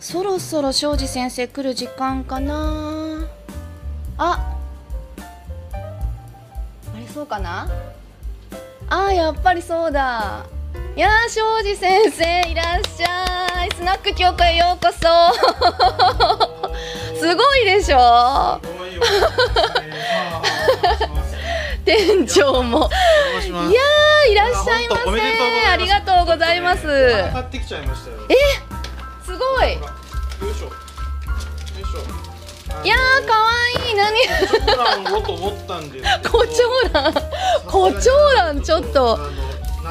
[0.00, 3.26] そろそろ庄司先生来る時間かな。
[4.16, 4.56] あ。
[6.94, 7.68] あれそうかな。
[8.88, 10.46] あやっぱりそうだ。
[10.96, 13.70] いやー庄司先生いらっしゃい。
[13.74, 14.98] スナック京子へようこそ。
[17.18, 18.60] すごいでしょ。
[21.88, 22.90] 店長も。
[23.50, 25.10] いやーいらっしゃいませ。
[25.68, 26.82] ありがとうございます。
[27.32, 28.16] 買ってきちゃいましたよ。
[28.28, 28.34] え
[29.24, 29.72] すごい。
[29.72, 30.66] よいしょ。
[30.66, 30.72] よ
[31.80, 32.84] いしょ。
[32.84, 33.48] いやーかわ
[33.86, 33.94] いい。
[33.96, 34.18] 何？
[36.30, 39.18] コチョウラン ちょっと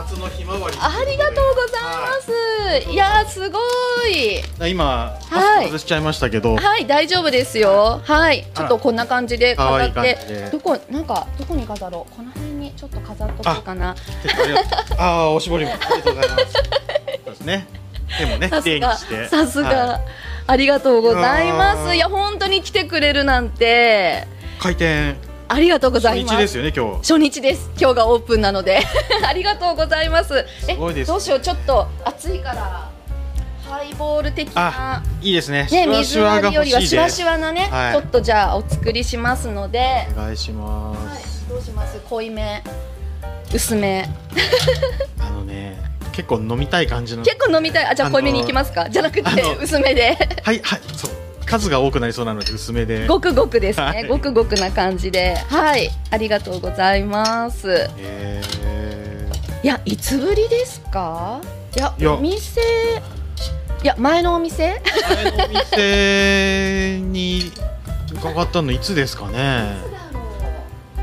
[0.08, 0.78] 夏のひまわり。
[0.80, 2.90] ありがとうございます。
[2.90, 3.60] いやーすご
[4.08, 4.42] い。
[4.58, 4.72] はい。
[4.72, 6.56] 今マはい外しちゃいましたけど。
[6.56, 8.02] はい大丈夫ですよ。
[8.06, 13.96] はいちょっとこんな感じで飾っ可愛い感じてでどこなんかどこに飾ろうこの辺にちょっと飾っとこうかな。
[14.98, 16.54] あああおしぼりもありがとうございます。
[17.26, 17.68] そうですね。
[18.18, 19.28] 手もねさすが綺麗にして。
[19.28, 20.02] さすはが
[20.48, 21.96] ありがとうございます。
[21.96, 24.26] いや本当に来てくれるなんて
[24.60, 24.62] い。
[24.64, 25.18] 開店
[25.50, 26.34] ありがとうございます。
[26.36, 26.98] 初日ですよね今日。
[27.00, 27.70] 初日です。
[27.80, 28.80] 今日がオープンなので
[29.28, 30.46] ありがとうございます。
[30.68, 32.90] えすごいですどうしようちょっと暑いから
[33.70, 35.02] ハイボール的な。
[35.22, 35.68] いいですね。
[35.72, 37.24] ね、水割りよりは欲しいですシュワシ。
[37.24, 41.98] ュワなね、はいちょっとじゃあお作りしますので、お願いしまはいす。、どうします？
[42.10, 42.62] 濃いめ
[43.54, 44.10] 薄め
[45.20, 45.78] あのね
[46.12, 47.24] 結構飲みたい感じの。
[47.24, 48.90] 結構飲みたいあじゃあ濃いめにいきますか？
[48.90, 51.12] じゃなくて薄めではいはいそう
[51.48, 53.08] 数が多くなりそうなので薄めで。
[53.08, 54.08] ごくごくですね、はい。
[54.08, 55.36] ごくごくな感じで。
[55.50, 55.90] はい。
[56.12, 57.90] ありがとうございます。
[57.98, 58.42] え
[59.64, 61.42] いやいつぶりですか？
[61.76, 62.62] いやお店。
[63.84, 64.82] いや前のお店？
[64.84, 67.52] ー、前のお店に
[68.14, 69.78] 伺ったのいつですかね？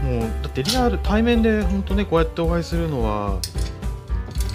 [0.03, 3.41] もうだってリアル対面で本当ねこうやってお会いするのは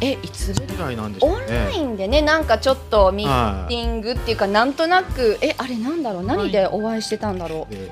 [0.02, 1.46] えいつぶり以来なんでしょオンうね。
[1.48, 6.24] ラインでねなんかちょっとミーティングっていうかなんとなくえあれなんだろう？
[6.24, 7.74] 何でお会いしてたんだろう？
[7.74, 7.92] で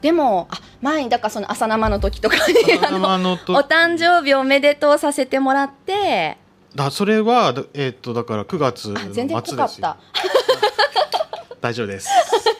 [0.00, 2.42] でもあ前にだからその朝生の時とかに
[2.86, 6.38] あの生のとお誕生日おめでとうさせてもらって
[6.76, 9.96] だそれはだえーっとだから9月全然濃かった。
[11.60, 12.08] 大丈夫です。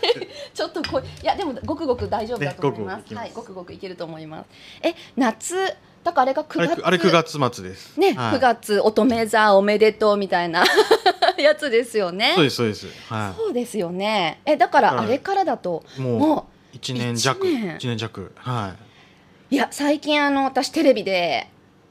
[0.53, 3.09] ちょっとこいいやでもごくごく大丈夫だと思います。
[3.13, 4.47] ねはいごくごくいけると思います。
[4.83, 7.99] え夏だからあれがあ9月れあれ9月末です。
[7.99, 10.65] ね、はい9月乙女座おめでとうみたいな
[11.39, 12.33] やつですよね。
[12.35, 12.87] そうですそうです。
[13.09, 14.41] はそうですよね。
[14.45, 16.01] えだからはいあれからだと、い。
[16.01, 18.75] もうも一年弱一年一年弱は
[19.51, 21.49] ういや最近あの私テレビで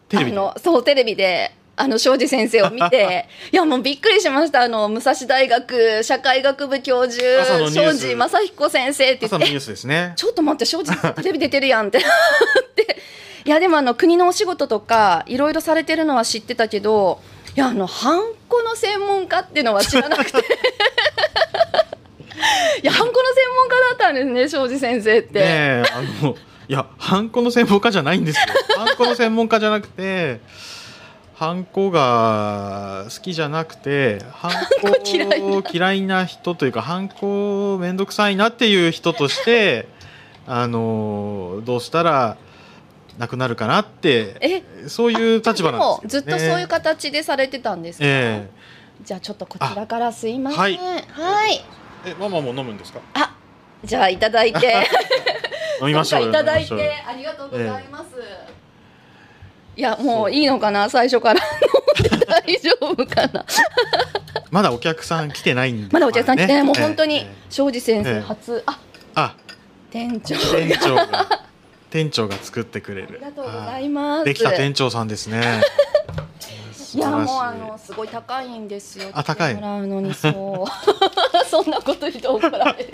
[0.07, 0.09] い。
[0.09, 7.21] テレビのそうテレビであの庄司先生を見て いやもうびっくりしましたあの武蔵大学社会学部教授
[7.69, 9.47] 庄司正彦先生って言って。
[10.15, 12.09] ちょっと待って庄司テレビ出てるやんってなっ
[12.73, 12.97] て
[13.47, 17.21] いやでもあの国のお仕事とかいろいろされてるのは知ってたけど
[17.55, 20.37] いやあのハンコの専門家っていうのは知らなくて。
[22.83, 25.39] いやハンコの専門家だったんですね庄司先生って。
[25.39, 26.35] ねえあの
[26.67, 28.45] いやハンコの専門家じゃないんですよ。
[28.77, 30.41] ハンコの専門家じゃなくて
[31.35, 35.63] ハンコが好きじゃなくてハンコ嫌いな。
[35.71, 39.87] 嫌いな人というかハンコ面倒くさいなっていう人として
[40.45, 42.35] あのどうしたら
[43.17, 48.49] なくなるかなってえそういう立場なんですよ、ね、ずっとそういう形でされてたんですか、え
[49.03, 50.59] じゃあちょっとこちらからすいません。
[50.59, 51.63] あはい、はい。
[52.05, 52.99] えママも飲むんですか？
[53.13, 53.35] あ
[53.83, 54.87] じゃあいただいて。
[55.81, 56.73] 飲みましょうよいただいて
[57.07, 58.05] ありがとうございます、
[59.75, 60.89] いやもういいのかな？
[60.89, 61.39] 最初から
[62.01, 63.45] 飲んで大丈夫かな？
[64.49, 67.27] まだお客さん来てないんでまだお客さん来てない、ねもう本当にええ。
[67.51, 68.21] 庄司先生ええ。
[68.21, 68.79] 初、あ。
[69.13, 69.35] あ
[69.91, 71.46] 店長店長が
[71.97, 73.07] 店長が作ってくれる。
[73.09, 75.63] ありがとうござはいます、できた店長さんですね
[76.95, 76.99] い。
[76.99, 79.09] やもうあのすごい高いんですよ。
[79.13, 79.55] あ高い。
[79.55, 80.35] もらうのにそう。
[81.49, 82.93] そんなこと言って怒られる。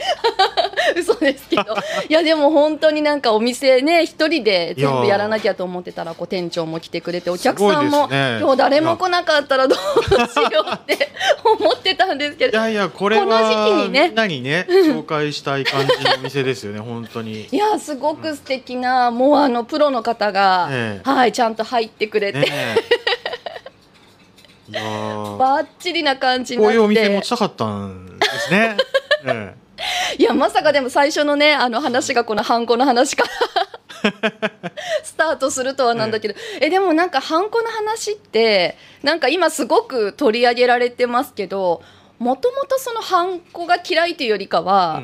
[0.98, 1.76] 嘘ですけど。
[2.08, 8.38] いやでも本当になんかお店ね一人で全部やらなきゃと思ってたらこう店長も来てくれてお客さんも、ね。
[8.40, 11.10] 今日誰も来なかったらどうしようって
[11.44, 12.58] 思ってたんですけど。
[12.58, 14.08] いやいやこれこの時期はにね。
[14.08, 17.48] みんなにね紹介したい感じのお店ですよね 本当に。
[17.52, 21.10] いやすごく素敵なもうあのプロの方が、ええ。
[21.10, 22.76] はいちゃんと入ってくれて、ね
[24.74, 25.38] えいやー。
[25.38, 26.78] バッチリな感じになって。
[26.78, 28.78] こういうお店持ちたかったんですね、
[29.26, 29.56] え
[30.18, 33.30] いやまさかでも最初のねあの話がこのハンコの話から
[35.04, 41.82] スタートするとはなんだけど、えでもなんかハンコの話ってなんか今すごく取り上げられてますけど
[42.20, 45.04] もともとそのハンコが嫌いというよりかは、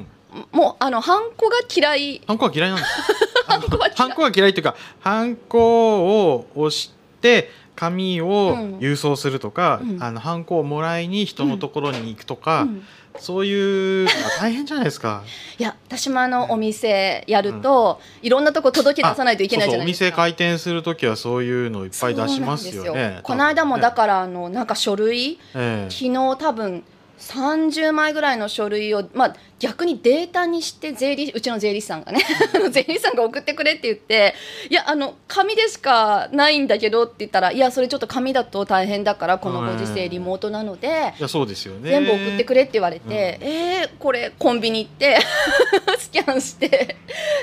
[0.51, 2.21] もうあのハンコが嫌い。
[2.27, 2.89] ハンコは嫌いなんです。
[3.49, 12.83] よハンコは嫌いというかハンコを押しって紙をうん郵送するとか、うんあのハンコをもらいに人のところに行くとか、うん
[13.17, 14.07] そういう
[14.39, 15.23] 大変じゃないですか。
[15.57, 20.05] いや私もあのお店やると、いろんなとこ届け出さないといけないじゃないですか。
[20.05, 23.19] お店開店する時はそういうのをいっぱい出しますよね。
[23.23, 26.83] この間もだら、からあのなんか書類ええ昨日多分
[27.19, 32.21] 30枚ぐらいの書類を、まあ、逆にデータにして税理うちの税理士さんがね
[32.71, 34.33] 税理士さんが送ってくれって言って
[34.69, 41.13] いやあの紙でしかないんだけどって言ったらいやそれちょっと紙だと大変だからこのご時世リモートなので。
[41.19, 41.89] いやそうですよね。
[41.89, 45.17] 全部送ってくれって言われて、えー、これコンビニ行って
[45.99, 46.95] スキャンして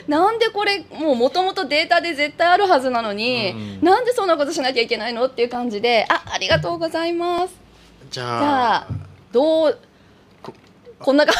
[0.08, 7.54] なんでこれもうもともとデータで絶対あるはずなのに、うんなんでそんなことしなきゃいけないのっていう感じであありがとうございます
[8.10, 8.86] じじゃあ
[9.36, 9.78] どう
[10.42, 10.54] こ
[10.98, 11.34] こんなか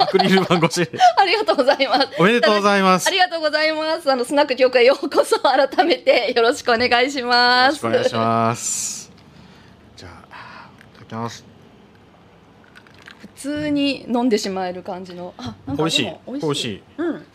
[0.00, 0.90] アクリル板越し。
[0.90, 2.08] で ありがとうございます。
[2.18, 3.06] おめでとうございます。
[3.06, 4.10] ありがとうございます。
[4.10, 5.38] あのスナック協会へようこそ。
[5.46, 7.74] 改めてよろしくお願いしよます。
[7.74, 9.12] ろしくお願いします。
[9.96, 11.44] じゃあいただきます。
[13.20, 15.34] 普通に飲んでしまえる感じの。
[15.38, 16.12] あなんか美味しい。
[16.26, 16.82] 美味しい。
[16.98, 17.26] うん。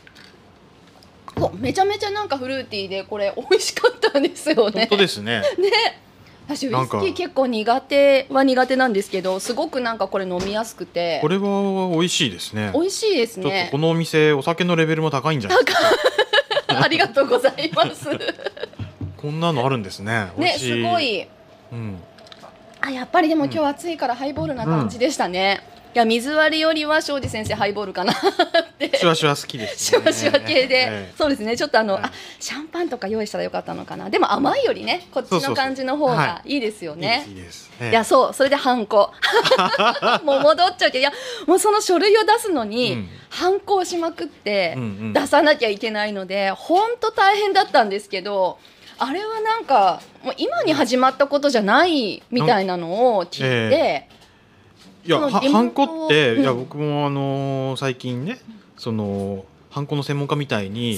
[1.42, 5.40] おめちゃめちゃなんかフルーティーでこれ美味しかったんですよ本ね当ですね。
[5.58, 6.02] ね
[6.50, 12.72] 私ウイスキー結構苦手は苦手なんですけどすごくなんかこれ飲みやすくてこれは美味しいですね。
[12.74, 15.78] 美味しいですちょっとねこのお店お酒のレベルも高いんじゃないです
[16.68, 16.82] か？
[16.84, 18.08] ありがとうございます
[19.18, 20.32] こんなのあるんですね。
[20.38, 21.00] 美ねすご。
[21.00, 21.28] い
[21.72, 22.00] うん。
[22.82, 25.62] あやっぱりでも今日暑いからハイボールな感じでしたね、
[25.96, 28.16] いや水割りよりは庄司先生ハイボールかなっ
[28.78, 28.96] て。
[28.96, 30.02] シュワシュワ好きです、ね。
[30.02, 31.58] シュワシュワ系で、えそうですね。
[31.58, 32.04] ちょっとあの、はい。
[32.04, 34.12] あシャンパンとか用意したらよかったのかな。
[34.12, 37.28] でも甘いよりねこっちの感じの方がいいですよえね
[37.82, 37.90] い。
[37.90, 39.12] いやそうそれでハンコ。
[40.24, 41.12] もう戻っちゃうけどいや
[41.48, 43.10] もうその書類を出すのに、うん。
[43.30, 45.14] ハンコをしまくってうんうん。
[45.14, 48.60] 出さなきゃいけないので本当大変だったんですけど
[49.00, 54.19] あれはなんかもう今に始まったことじゃないみたいなのを聞いて、いやそのリモー
[55.18, 56.42] トはハンコって、うん。
[56.42, 58.40] いや僕もあのー最近ね
[58.78, 60.98] そのハンコの専門家みたいに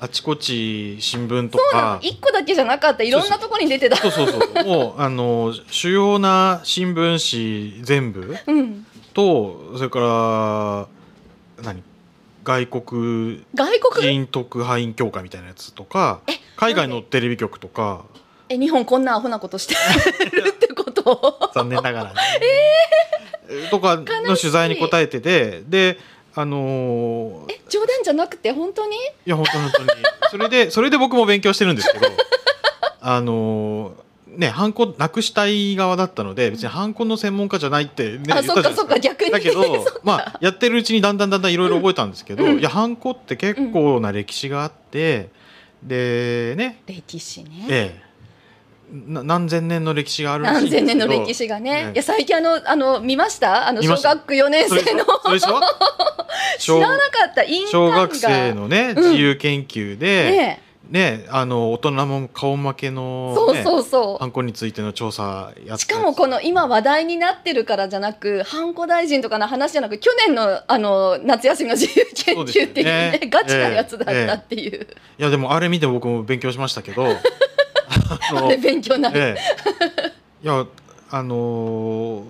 [0.00, 3.02] あちこち新聞とか1個だけじゃなかった。
[3.02, 3.96] いろんなところに出てた。
[3.96, 4.40] そうそうそう。
[4.64, 9.98] もうあのー主要な新聞紙全部うん、とそれか
[11.58, 11.82] ら何？
[12.44, 14.02] 外国外国？
[14.08, 16.20] 人特派員協会みたいなやつとか
[16.56, 18.04] 海外のテレビ局とか。
[18.48, 19.74] え日本こんなアホなことして
[20.26, 21.38] るってこと？
[21.54, 22.20] 残念ながらね、
[23.70, 25.98] とかの取材に答えててで
[26.34, 28.96] あのーえ冗談じゃなくて本当に？
[28.96, 29.88] いや本当に本当に。
[30.30, 32.06] それでそれで僕も勉強してるんですけど
[33.00, 34.02] あのー
[34.38, 39.30] ねハンコなくしたい側だったので別にハンコの専門家じゃないって、ね、言あそっかそっか逆に。
[39.30, 39.62] だけど
[40.02, 42.58] まあやってるうちにだんだんだんだんいろいろ覚えたんですけど、うん。
[42.58, 45.28] いやハンコって結構な歴史があって、
[45.82, 46.80] でね。
[46.86, 47.66] 歴史ね。
[47.68, 48.00] ええ。
[48.00, 48.11] な
[48.92, 50.86] 何千年の歴史がある何ですけど。
[50.86, 51.92] 千年の歴史がね、ね。
[51.94, 53.66] いや最近あのあの見ました？
[53.66, 55.04] あの小学4年生の。
[56.58, 57.44] 知らなかった。
[57.44, 59.02] 印小学生のねうん。
[59.10, 60.62] 自由研究で、ね
[60.92, 73.28] ねあの大人も顔負けの、そうね、そうそハンコについての調査やしかもこの今話題になってるからじゃなくハンコ大臣とかの話じゃなく去年のあの夏休みの自由研究っていうねね。
[73.30, 74.86] ガチなやつだったっていう、
[75.18, 77.06] いやでもあれ見て僕も勉強しましたけど
[78.20, 80.12] あれ勉強になる、ええ。
[80.44, 80.66] いや
[81.10, 82.24] あのー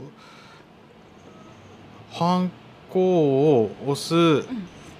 [2.12, 2.51] ハン
[2.91, 3.01] コ
[3.61, 4.47] を押す、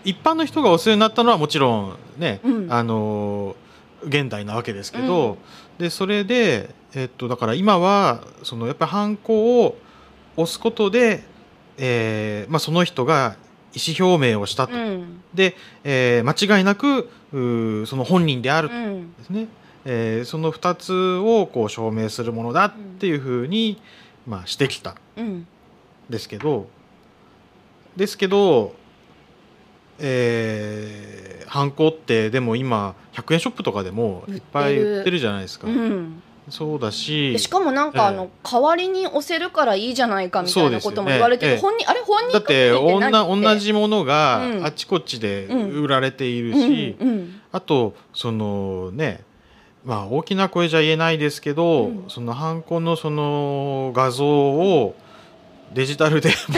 [0.05, 2.73] 一般の人が押すようになったのはもちろんね、うん。
[2.73, 3.62] あのー
[4.05, 5.37] 現代なわけですけど、
[5.79, 9.79] でそれで、えっと、だから今はそのやっぱりハンコを
[10.37, 11.23] 押すことで、
[11.79, 13.37] えーまあ、その人が
[13.75, 15.23] 意思表明をしたと、うん。
[15.35, 17.09] で、えー間違いなく
[17.87, 19.15] その本人であるうん。
[19.19, 19.47] ですね、
[19.85, 23.81] えーその2つをこう証明するものだっていうふうに、
[24.27, 24.93] まあ、してきた。
[24.93, 25.47] んうん。
[26.09, 26.67] ですけど
[27.97, 28.75] ですけど、
[29.99, 35.69] えー、ハンコってでも今100円ショップとかでもいっぱい売ってるじゃないですか。
[35.69, 36.23] うん。
[36.49, 38.15] そうだしでしかもなんかあえ。
[38.15, 41.77] えの代わりに押せるからいいじゃないかみたいなことも言われてそうですよね。
[41.77, 44.65] 本人あれ本人だって同じものがうん。
[44.65, 45.83] あちこちでうん。
[45.83, 46.97] 売られているし、
[47.53, 49.25] あとそのね
[49.85, 52.05] まあ大きな声じゃ言えないですけど、うん。
[52.09, 54.95] そのハンコのその画像を
[55.75, 56.57] デジタルで持ってて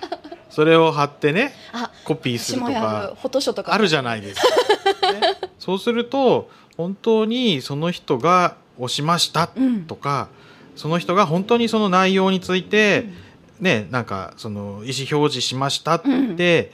[0.50, 3.74] それを貼ってねあコピーするとかフォトショーとか。
[3.74, 5.12] あるじゃないですか。
[5.12, 5.20] ね。
[5.58, 9.84] そうすると本当にその人が押しましたうん。
[9.84, 10.28] とか、
[10.74, 13.06] その人が本当にその内容について、
[13.60, 16.02] ねなんかその意思表示しましたっ
[16.36, 16.72] て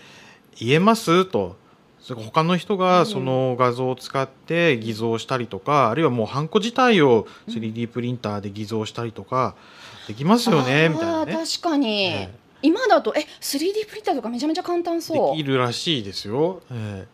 [0.59, 1.57] 言えますと
[2.03, 9.55] それから他の人がその画像を使って偽造したりとか、あるいはもうハンコ自体を 3D プリンターで偽造したりとか
[10.09, 11.33] できますよね、みたいなね。
[11.33, 15.37] 確かに、え今だとえ 3D プリンターとかめちゃめちゃ簡単えそう。
[15.37, 16.63] できるらしいですよ。
[16.73, 17.07] え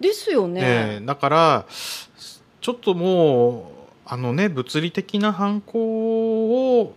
[0.00, 1.04] ですよえね、ええ。
[1.04, 6.94] だからちょっともうあのね物理的なハンコを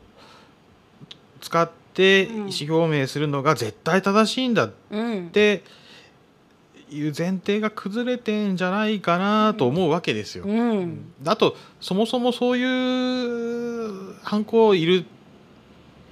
[1.41, 2.41] 使って意うん。
[2.43, 5.29] 思表明するのが絶対正しいんだっうん。
[5.31, 5.63] て
[6.93, 10.45] いう前提が崩れてんじゃないかなと思うわけですよ。
[10.45, 11.13] うん。
[11.25, 15.05] あとそもそもそういうハンコいる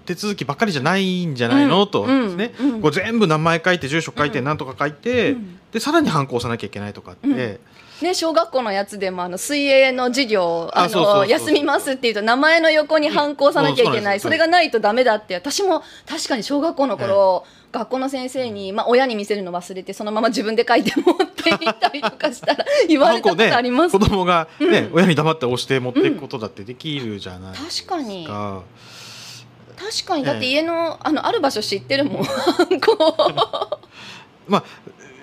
[0.05, 2.73] 手続きばっかりじゃないんじゃないの、とですね、うん。
[2.73, 2.81] うん。
[2.81, 5.59] こう全部名前書いて住所書いてうん何とか書いて、うん。
[5.71, 7.59] でさらにハンコ押さなきゃいけないとかって、うん
[8.01, 15.35] ね、小学校のやつでもあの水泳の授業あの休みますっていうと名前の横に反抗さなきゃいけない、うんそれがないとダメだって。
[15.35, 24.93] 私も確かに小学校の頃、学校の先生に、まあ、親に見せるの忘れてそのまま自分で書いて持っていったりとかしたら言われたことあります、子供が、ねうん。
[24.93, 28.27] 親に黙って押して持っていくことだってできるじゃないです確かに。
[28.27, 28.63] か。
[29.77, 30.23] 確かに。
[30.23, 32.23] だってええ家のあのある場所知ってるもん。
[34.47, 34.63] まあ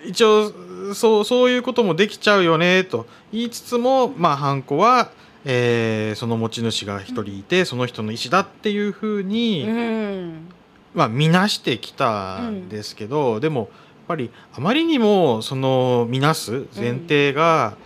[0.04, 0.52] 一応
[0.94, 5.10] そうそういうこともできちゃうよねと言いつつも、まあ、ハンコは、
[5.44, 10.48] えーその持ち主が一人いて、その人の意思だっていうふうに、うん。
[10.94, 13.68] まあ、見なしてきたんですけど、でもやっ
[14.08, 17.76] ぱりあまりにもその見なす前提が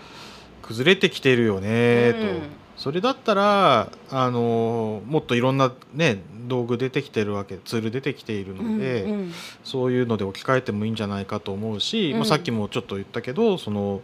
[0.62, 2.40] 崩れてきてるよねと、うん。
[2.76, 9.32] それだったらあのもっといろんな、ね、道具出てきてるわけツール出てきているので、うんうん。
[9.64, 12.18] そういうので置き換えてもいいんじゃないかと思うし、うん。
[12.18, 14.02] まあ、さっきもちょっと言ったけどその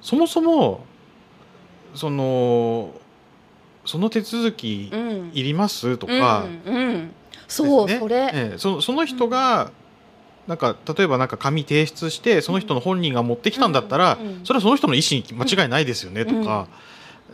[0.00, 0.86] そもそも
[1.94, 2.94] その
[3.84, 5.30] その手続きうん。
[5.34, 5.98] いります？
[5.98, 6.46] とか。
[6.66, 7.10] うんうん。
[7.48, 7.98] そう、ね。
[7.98, 8.58] それ、ええ。
[8.58, 9.70] そその人が、
[10.46, 16.68] なんか例えばなんか紙提出してその人の本人が持ってきたんだったら、それはその人の意思に間違いないですよね、とか、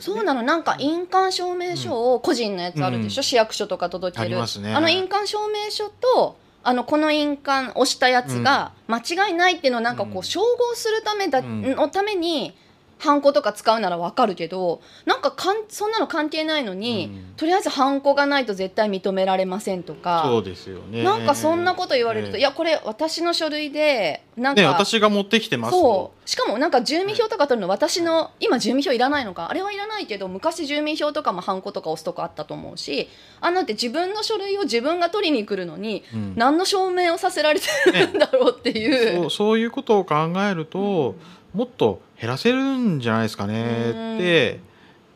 [0.00, 0.42] そうなの。
[0.42, 3.24] なんか印鑑証明書を個人のやつあるでしょ、うん。
[3.24, 4.40] 市役所とか届ける。
[4.40, 4.74] あね。
[4.74, 10.18] あの印鑑証明書とあのこの印鑑押したやつが間違いないっていうのをなんかこうん。
[10.18, 11.74] う照合するためだ、うん。
[11.74, 12.54] のために
[12.98, 17.34] ハンコとか使うならわかるけどなんかかんそんなの関係ないのに、うん。
[17.36, 21.02] とりあえずハンコがないと絶対認められませんとかそうですよね。
[21.02, 22.40] なんかそんなこと言われると、ええ。
[22.40, 26.28] いやこれ私の書類でなんか、ね私が持ってきてますそう。
[26.28, 33.08] しかもなんか住民票とか取るの私の今住民票いらないのかあれはいらないけど昔住民票とかもハンコとか押すとかあったと思うし
[33.40, 36.34] あのって自分の書類を自分が取りに来るのにうん。
[36.36, 39.20] 何の証明をさせられてるんだろうっていう。
[39.20, 41.14] そうそういうことを考えると、
[41.54, 44.60] もっと減らせるんじゃないですかねって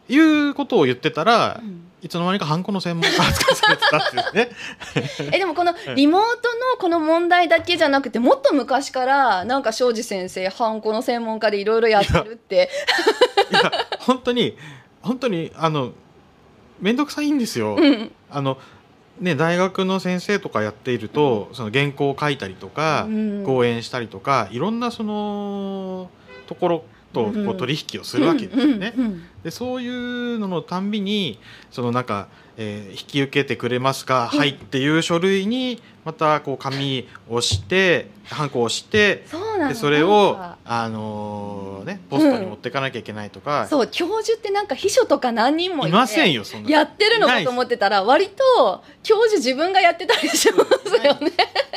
[0.09, 1.83] いうことを言ってたら、うん。
[2.03, 4.51] いつの間にかハンコの専門家扱いされてたっていうね。
[5.33, 12.71] えでもこのリモートのこの問題だけじゃなくてもっと昔からなんか庄司先生ハンコの専門家でいろいろやってるって。
[13.53, 13.71] いや
[14.01, 14.57] 本当に
[15.01, 15.93] 本当にあの
[16.81, 17.77] 面倒くさいんですよ。
[17.79, 18.11] うん。
[18.31, 18.59] あの
[19.21, 23.45] ね、大学の先生とかやっていると、その原稿を書いたりとか、うん。
[23.47, 26.11] 講演したりとかいろんなその
[26.46, 28.94] ところとこう取引をするわけですよね。
[29.44, 31.38] でそういうののたんびに
[31.70, 34.38] そのなんか、えー引き受けてくれますか、うん。
[34.38, 40.58] はいっていう書類にまたこう紙を押してハンコを押してそでそれをか。
[40.64, 51.32] あのーねポストに持っていかなきゃいけないとか、そう教授ってなんか秘書とか何人もいませんよそんなやってるのかと思ってたら割と教授自分がやってたりしますよね。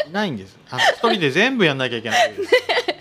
[0.07, 0.57] いないんです。
[0.69, 2.51] あの一人で全部やんなきゃいけないです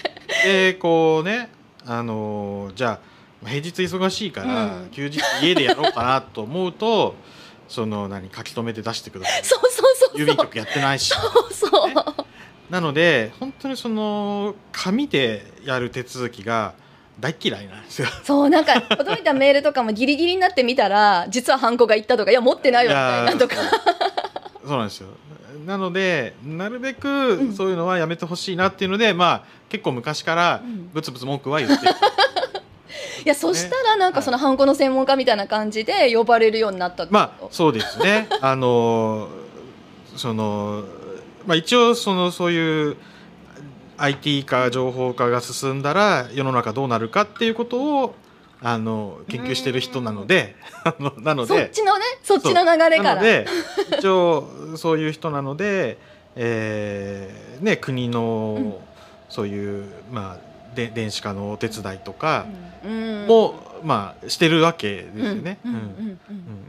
[0.45, 1.51] でこうね
[1.87, 3.01] あのーじゃ
[3.45, 7.15] あ平日忙しいから、うん休日家でやろうかなと思うと
[7.69, 10.19] その何書き留めて出してくださいそうそうそうそう。
[10.19, 11.89] 郵便局やってないしそうそう。
[11.89, 11.95] ね
[12.71, 16.75] なので本当にその紙でやる手続きが
[17.21, 18.09] 大っ嫌いなんですよ。
[18.25, 23.57] そうなんか届いたメールとかもギリギリになってみたら実はハンコが言ったとかいや持ってないわみたいなとか。
[24.67, 25.09] そうなんですよ
[25.67, 27.09] なのでなるべうく
[27.43, 27.53] ん。
[27.55, 30.91] そういうのはやめてほしいなっていうので、まあ結構昔からうん。
[30.93, 31.93] ブツブツ文句は言ってる、
[33.25, 38.29] いやそしたらなんかそのハンコの専門家みたいな感じで呼ばれるようになったまあそうですね。
[38.41, 39.29] あの
[40.17, 40.85] その
[41.47, 42.97] まあ一応そのそういう
[43.97, 48.15] IT 化情報化が進んだら世の中どうなるかっていうことを
[48.67, 50.57] あの研究してる人なので
[51.21, 53.23] なのそっでちのねそっちの流れから。
[53.23, 53.47] で
[53.99, 55.99] 一応そういう人なので、
[56.35, 58.81] えーね、国の
[59.29, 62.47] そういう、まあ、で電子化のお手伝いとか
[62.83, 63.27] うん。
[63.27, 65.59] も、まあ、してるわけですよね。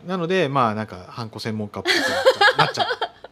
[0.05, 2.87] なのでまあなんかハンコ専門家っぽくなっちゃっ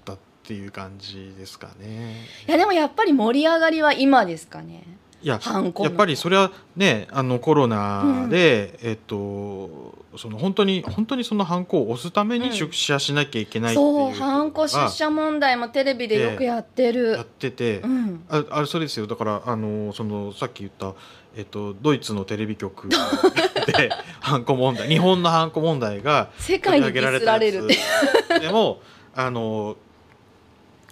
[0.05, 2.15] たっていう感じですかね。
[2.47, 4.83] いやでもやっぱり盛り上がりは今ですかね。
[5.23, 12.41] いややっぱりそれはねあのコロナで、えっとその本当に本当にそのハンコを押すためうん。
[12.43, 18.23] に出社しなきゃいけないっていうそう人ハンコ出社問題もテレビでよくやってる、やってて、うん。
[18.29, 19.07] ああれそれですよ。
[19.07, 20.93] だからあのそのさっき言った、
[21.37, 22.89] えっと、ドイツのテレビ局
[23.65, 23.89] で
[24.19, 28.81] ハンコ問題日本のハンコ問題が世界にディスられるでも
[29.15, 29.77] あの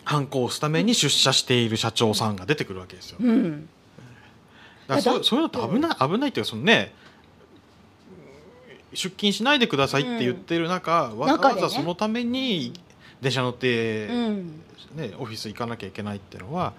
[0.04, 3.18] ハンコを押すために出社している社長さんが出てくるわけですよ。
[3.20, 3.70] うん
[5.00, 6.94] そうそういうのって危ない危ないっていうかそのね
[8.94, 11.62] 出勤しないでくださいって言ってる中、わざ中でね。
[11.64, 12.74] わざそのために
[13.22, 14.62] 電車乗って、うん。
[14.96, 16.74] ね、オフィス行かなきゃいけないっていうのは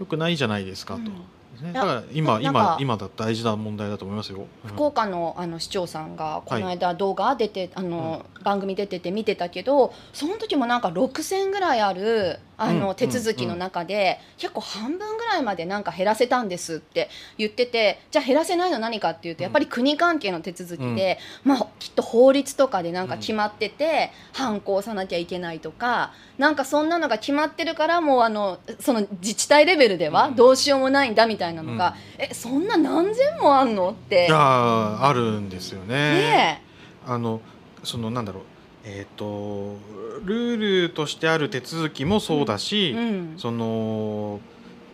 [0.00, 1.66] よくないじゃないですかと、うん。
[1.66, 4.46] ね、だから今今今だ大事な問題だと思いますよ。
[4.64, 4.70] うん。
[4.70, 30.34] 福岡のあの市長さんがこの間動画出て、あの番組出てて見てたけどその時もなんか6,000ぐらいあるあうんの手続きの中で、結構半分ぐらいまでなんか減らせたんですって言っててじゃあ減らせないの何かっていうとやっぱり国関係の手続きで、まあ、きっと法律とかでなんか決まってて、反抗さなきゃいけないとかなんかそんなのが決まってるからもうあのその自治体レベルではうん。
[30.34, 34.28] どうしようもないんだみたいなのが、えそんな何千もあんのって。
[34.30, 35.94] あるんですよね。
[35.94, 36.62] ね
[37.06, 37.40] あの
[37.88, 38.42] そのなんだろう。
[38.84, 39.76] えっ、と
[40.24, 44.40] ルールとしてある手続きもそうだし、え、うん、その、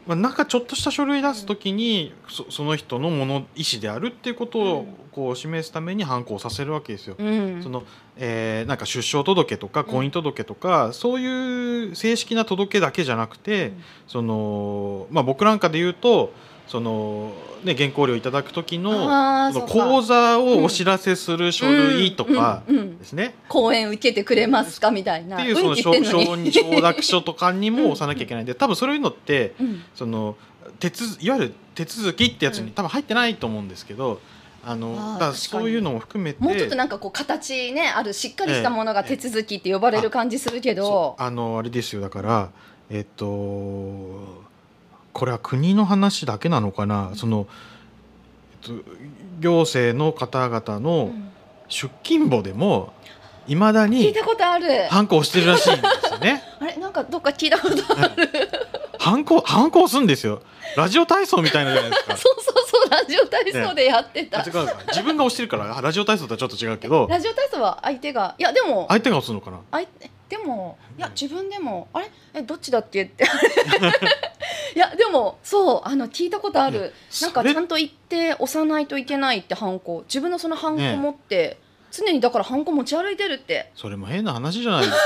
[0.07, 5.05] まあ、なんかちょっとした書類出すときにそその人のもの意思であるっていうことをうん。
[5.15, 7.15] こう示すために反抗させるわけですよ。
[7.17, 7.85] うん、その
[8.17, 13.75] えーなんか出生届とか婚姻届とか、そういう正式な届けだけじゃなくて、
[14.09, 16.33] そのまあ、僕なんかで言うと
[16.67, 19.73] その、ね、原稿料いただく時のそのあーそうか。
[19.73, 25.37] 口座をお知らせする書類とかですね、講演受けてくれますかみたいな。
[25.37, 27.71] っていうその承承承諾書とかに。
[27.71, 29.83] も押さなきゃいけないんで多分そういうのってうん。
[29.95, 30.37] その
[30.79, 32.67] 手続いわゆる手続きってやつうん。
[32.67, 34.21] に多分入ってないと思うんですけど
[34.65, 41.17] あのだそういうのも含めてもうちょっとなんかこう形ねあるしっかりしたものが手続きって呼ばれる感じするけど。
[41.19, 42.51] あのあれですよだから
[42.89, 44.44] えっと
[45.15, 47.47] これは国の話だけなのかな、その、
[48.63, 48.85] えっと、
[49.41, 51.31] 行政の方々うのん。
[51.69, 52.93] 出勤簿でも
[53.47, 54.67] いまだ聞いにたことある。
[54.91, 56.43] ハンコ押してるらしいんですよね。
[56.61, 56.77] あれ？
[56.77, 58.29] なんかどっか聞いたことある。
[58.99, 60.43] ハンコハンコ押すんですよ。
[60.77, 62.17] ラジオ体操みたいなじゃないですか。
[62.19, 64.75] そうそうそうラジオ体操でやってた、あ違うか。
[64.89, 67.07] 自分が押してるからあラジオ体操とはちょっと違うけど。
[67.09, 69.59] ラジオ体操は相手がいやでも相手が押すのかな？
[69.71, 69.89] あい
[70.29, 72.11] でもいや自分でもあれ？
[72.35, 73.05] えどっちだっけ？
[73.05, 73.25] って
[74.75, 76.93] いやでもそうあの聞いたことある。
[77.23, 81.59] なんかちゃんと言って押さないといけないってハンコ自分のそのハンコ持って、
[81.97, 83.71] 常にだからハンコ持ち歩いてるって。
[83.77, 84.99] それも変な話じゃないですか。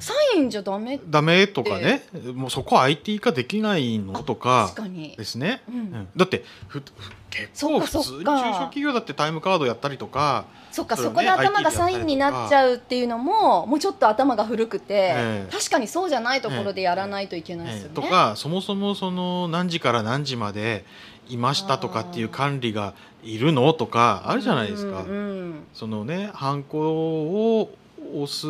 [0.00, 0.98] サインじゃダメ。
[1.08, 2.02] ダメとかね。
[2.34, 5.14] もうそこ IT 化できないのとか確かに。
[5.16, 5.74] ですね、うん。
[5.74, 6.08] うん。
[6.16, 6.82] だってふふ
[7.30, 15.52] 結構普通に中小企業だってタイムカードやったりとかそっかそ,、ねこで頭がサインになっちゃうっていうのももうちょっと頭が古くて、ええ。
[15.52, 17.90] 確かにそうじゃないところでやらないといけないですよね。
[17.94, 20.84] えーとかそもそもその何時から何時まで
[21.28, 22.94] いましたとかっていう管理が
[23.26, 23.72] いるの？
[23.72, 25.02] とかあるじゃないですか。
[25.02, 27.70] うんうんそのねハンコを
[28.14, 28.46] 押す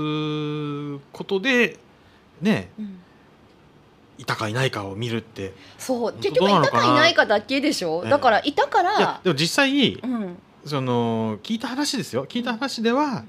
[1.12, 1.78] ことで
[2.40, 3.00] ねうん。
[4.18, 6.12] いたかいないかを見るってそう。
[6.12, 8.10] 当結局いたかいないかだけでしょ、ええ。
[8.10, 12.24] だからいたからでも実際うん、その聞いた話ですよ。
[12.26, 13.24] 聞いた話では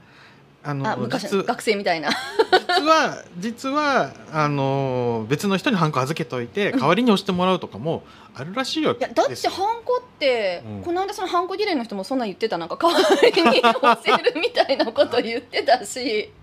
[0.70, 2.10] あのあ昔実学生みたいな。
[2.52, 8.04] 実は実はあの別の人にハンコ預けといて代わりに押してもらうとかも
[8.36, 8.92] あるらしいよ。
[8.92, 10.82] いやだってハンコって、うん。
[10.84, 12.58] この間そのハンコ儀礼の人もそんなん言ってた。
[12.58, 16.34] なんか代わりに押せるみたいなこと言ってたし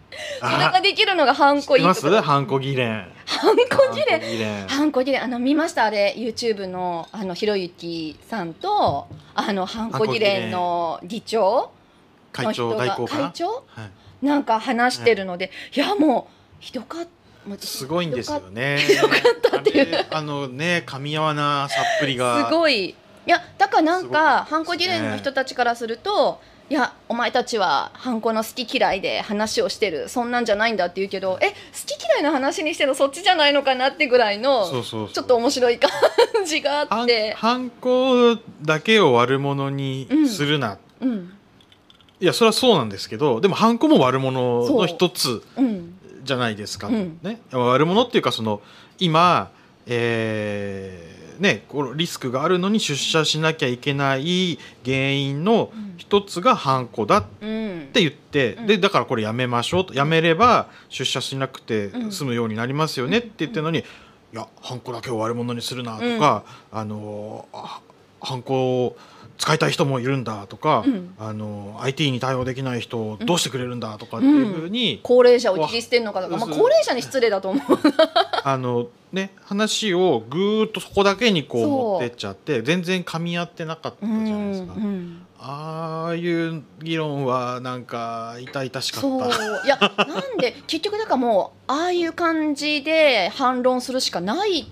[0.40, 2.08] それができるのがハンコいいます？
[2.22, 5.84] ハンコ議連ハンハンコ議連ハンコ儀礼あの見ました？
[5.84, 11.72] あれ YouTube のあのひろゆきさんとあのハンコ儀礼の議長の
[12.32, 13.48] 会長代行会長？
[13.48, 13.52] は
[13.84, 13.90] い
[14.22, 15.81] なんか話してるので、い。
[15.81, 17.07] やもうひどかっ
[17.46, 18.79] もうすごいんですよね。
[18.79, 19.94] ひどかったっていう。
[19.94, 22.48] あれあのね噛み合わなさっぷりが。
[22.48, 22.90] すごい。
[23.27, 31.55] いやだからなんかかったハンコ議連の人たちからすると、いやお前たちはハンコの好き嫌いで話をしてるそんなんじゃないんだって言うけどえ好
[31.87, 35.90] き嫌いの話にしてのそっちじゃないのかなってぐらいのちょっと面白い感
[36.46, 41.34] じがあって、ハンコだけを悪者にするな、うん
[42.20, 47.18] いやそれはそうなんですけどでもハンコも悪者の一つうん、じゃないですか、うん。
[47.22, 48.61] ね、悪者っていうかその
[48.98, 49.50] 今、
[49.87, 57.88] えーね、このリスクがあるのに出社しなきゃいけない原因の一つがハンコだっうん。
[57.92, 58.66] て言って、うん。
[58.66, 59.94] でだからこれやめましょうと。
[59.94, 62.12] やめれば出社しなくてうん。
[62.12, 63.85] 済むようになりますよねって言ってるのに、いい
[64.37, 67.81] やハンコだけを悪者にするなとか、あのあ
[68.20, 68.96] ハンコを
[69.38, 71.14] 使いたい人もいるんだとか、うん。
[71.18, 77.62] あの IT に対応できない人をどうしてくれるんだとかっていうふうに、高齢者を切り捨てるのかとか、まあ、高齢者に失礼だと思う。
[78.44, 84.75] あのね話をぐーっとそこだけにこう持ってっちゃって全然噛み合ってなかったじゃうんないですか。
[84.77, 89.66] うんああいう議論はなんか痛々しかった。
[89.66, 94.66] いやなんで結局だからもうああいう感じで反論するしかない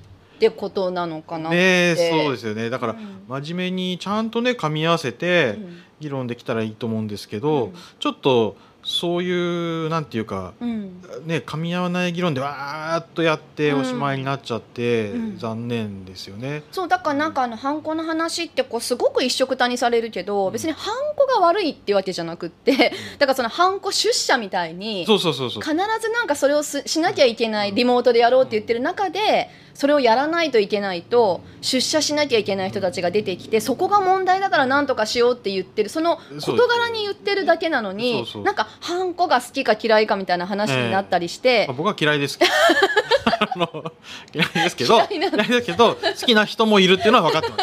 [0.49, 1.57] ってことなのかなって。
[1.57, 2.69] ねえそうですよね。
[2.69, 3.43] だからうん。
[3.43, 5.59] 真面目にちゃんとね噛み合わせて
[6.01, 8.57] 議論できたらいいと思うんですけど、ちょっと
[8.93, 10.71] そういうなんていうかうん。
[10.71, 13.81] うんね噛み合わない議論でわーっとやってうん。
[13.81, 15.39] おしまいになっちゃって、うん。
[15.39, 16.63] 残念ですよね。
[16.73, 25.63] そうだからなんかあのハンコの話ってこうすごく一緒くたにされるけど別にハンコが悪いっていうわけじゃなくってだからそのハンコ出社みたいにそうそうそうそう。
[25.63, 42.51] 必ずなんかそれをすしなきゃいけないリモートでやろうって言ってる中でそれをやらないといけないと出社しなきゃいけない人たちが出てきてそこが問題だからなんとかしようって言ってるその事柄に言ってるだけなのになんかハンコが好きか嫌いかみたいな話になったりしてまあ、僕は嫌いですけど。
[44.35, 47.59] 嫌いですけど嫌いなんだだけど好きな人もいるっていうのは分かってま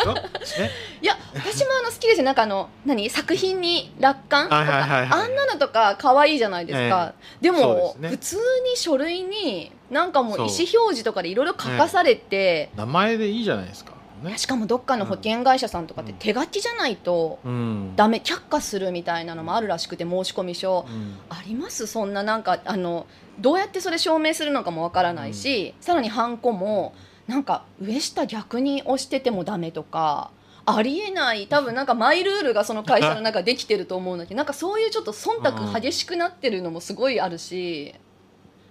[0.46, 0.66] すよ。
[0.66, 2.24] ね、いや私もあの好きですよ。
[2.24, 3.10] なんかあの何？
[3.10, 4.48] 作品に楽観？
[4.48, 5.10] とはいはいはいはい。
[5.10, 8.10] かあんなのとか可愛いじゃないですか、でそうもですね。
[8.10, 13.99] 普通に書類になんかもう意思表示とかでいろいろ書かされて、名前でいいじゃないですか。
[14.20, 14.38] ね。
[14.38, 17.94] しかもどっかの保険会社さんとかって手書きじゃないとうん。
[17.96, 20.86] ダメ却下するみたいなのもあるらしくて申込書。
[20.88, 21.18] うん。
[21.30, 21.88] あります？
[21.88, 23.08] そんななんかあの
[23.40, 26.94] どうやってそれ証明するのかもわからないし、さらにハンコも
[27.28, 30.32] なんか上下逆に押しててもダメとか
[30.66, 31.48] ありえない。
[31.48, 37.96] 多分なんかマイルールがその会社の中できてると思うんだけどなんかそういうちょっと忖度激しくなってるのもすごいあるし、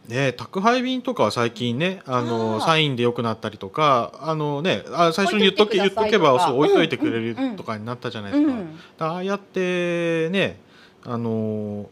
[0.09, 8.53] ね、宅配便とかは最近ねあのサインでよくなったりとかあのねあ最初に言っとけ言っとけばそう置いといてくれるとかになったじゃないですか。
[8.53, 10.61] うん、ああやってね
[11.05, 11.91] あの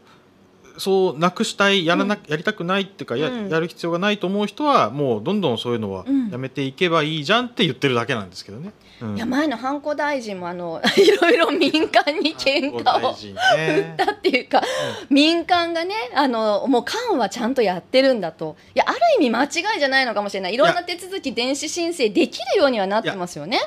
[0.77, 3.49] そうなくしたいやらな、やりたくないっていうかや,、うん。
[3.49, 6.29] やる必要がないと思う人はもうどんどんそういうのはうん。
[6.29, 8.71] やめていけばいいじゃんって言ってるだけなんですけどね。
[9.01, 9.15] うん。
[9.15, 13.95] いや前のハンコ大臣もあの いろいろ民間に喧嘩を大臣ね。
[13.97, 14.61] だっていうか、
[15.09, 18.55] 民間がねあのもう官はちゃんとやってるんだと。
[18.75, 20.53] いやある意味間違いじゃないのかもしれない。
[20.53, 23.59] いろんな手続き電子申請できるようにはなってますよね。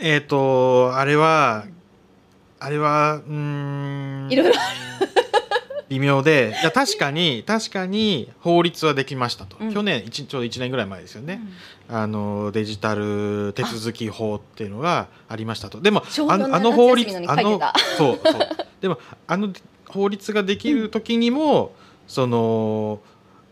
[0.00, 1.64] えっ、とあれは
[2.60, 4.28] あれはうーん。
[4.30, 4.54] いろいろ
[5.88, 9.72] 微妙でいや確かに確かに法律はできましたと、うん。
[9.72, 11.40] 去年一ちょうど1年ぐらい前ですよね、
[11.88, 15.80] あのデジタル手続き法っていうのがありましたと。
[15.80, 17.60] でもあのあの法律夏休みの
[17.96, 18.48] そうそう。
[18.80, 19.52] でもあの
[19.88, 21.72] 法律ができる時にも、
[22.06, 23.00] その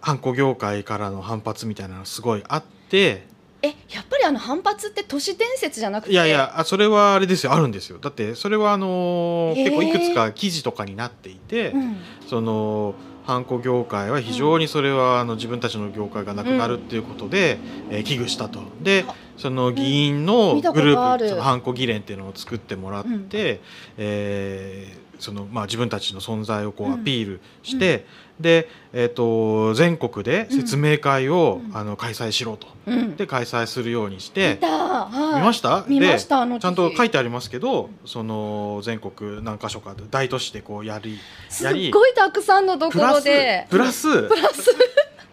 [0.00, 3.26] ハンコ業界からの反発みたいなのがすごいあって
[3.62, 6.12] えやっぱりあの反発って都市伝説じゃなくて？
[6.12, 7.52] いやいやあそれはあれですよ。
[7.52, 7.98] あるんですよ。
[7.98, 9.64] だってそれはあのへー。
[9.64, 11.96] 結構いくつか記事とかになっていて、うん。
[12.28, 17.58] そのハンコ業界は非常にそれはあの自分たちの業界がなくなるっていうことで、
[17.90, 18.60] えー危惧したと。
[18.82, 23.60] であその議員のグループ、そのハンコ議連っていうのを作ってもらって、
[23.98, 26.92] えーそのまあ、自分たちの存在をこううん。
[26.94, 28.06] アピールして、
[28.40, 31.76] で、えー、と全国で説明会を、うん。
[31.76, 32.66] あの開催しろと。
[32.86, 34.58] うん、で開催するようにし見て。
[34.60, 35.84] 見ました？
[35.88, 41.18] 見までしたちゃんと書いてありますけどその全国何箇所かで大都市でこうやり
[41.48, 44.70] すっごいたくさんのとこプラスろでプラスプラス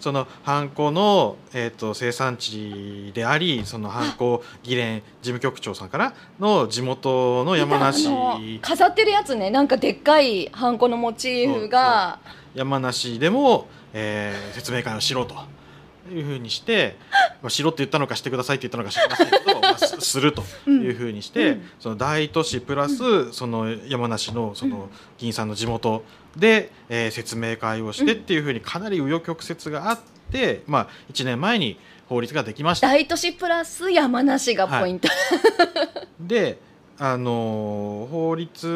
[0.03, 8.09] そのハンコの、えー、と生産地でありそのハンコ議連事務局長さんからの地元の山梨。
[8.61, 9.49] 飾ってるやつね。
[9.49, 12.19] なんかでっかいハンコのモチーフが。
[12.53, 15.35] 山梨でも、えー説明会をしろと。
[16.11, 16.97] いうふうにして、
[17.41, 20.43] まあ、しろって言ったのかしてくださいって言ったのか知りませんけど、まあ、す すると。
[20.67, 21.69] いうふうにして、うん。
[21.79, 26.03] その大都市プラス、その山梨のその議員さんの地元
[26.37, 29.99] で、えー説明会をしてっていうふうにかなり紆余曲折があっ
[30.31, 32.87] て、まあ、1年前に法律ができました。
[32.87, 35.07] 大都市プラス山梨がポイント、
[36.19, 36.59] で
[36.99, 38.67] あの法律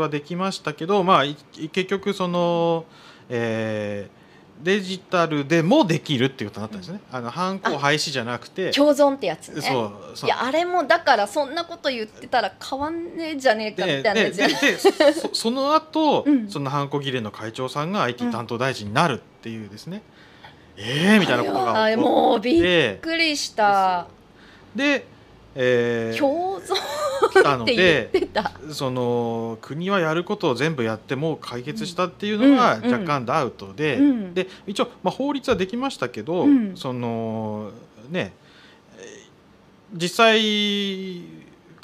[0.00, 1.36] はできましたけど、まあ、い
[1.72, 2.84] 結局その、
[3.28, 4.17] えー
[4.62, 7.00] デジタルでもできるっていうことになったんですね。
[7.10, 8.70] あのハンコ廃止じゃなくて。
[8.72, 9.60] 共存ってやつね。
[9.62, 10.28] そうそう。
[10.28, 16.48] いやあれもだからそんなこと言ってたら変わんねえじゃねえかでみたいなでででそ その後、うん。
[16.48, 20.02] そのハンコ議連の会長さんが IT 担当大臣になるっていうですね、
[20.76, 24.06] ええみたいなことが起こもうびっってくりした。
[24.74, 25.06] で、
[25.60, 28.10] えー共存ので
[28.70, 32.92] その国はやることを全部やってもう解決したっていうのはうんうん。
[32.92, 34.34] 若干ダウトで、うん。
[34.34, 36.76] で一応、まあ、法律はできましたけど、うん。
[36.76, 37.72] その
[38.10, 38.32] ね
[39.92, 41.22] 実際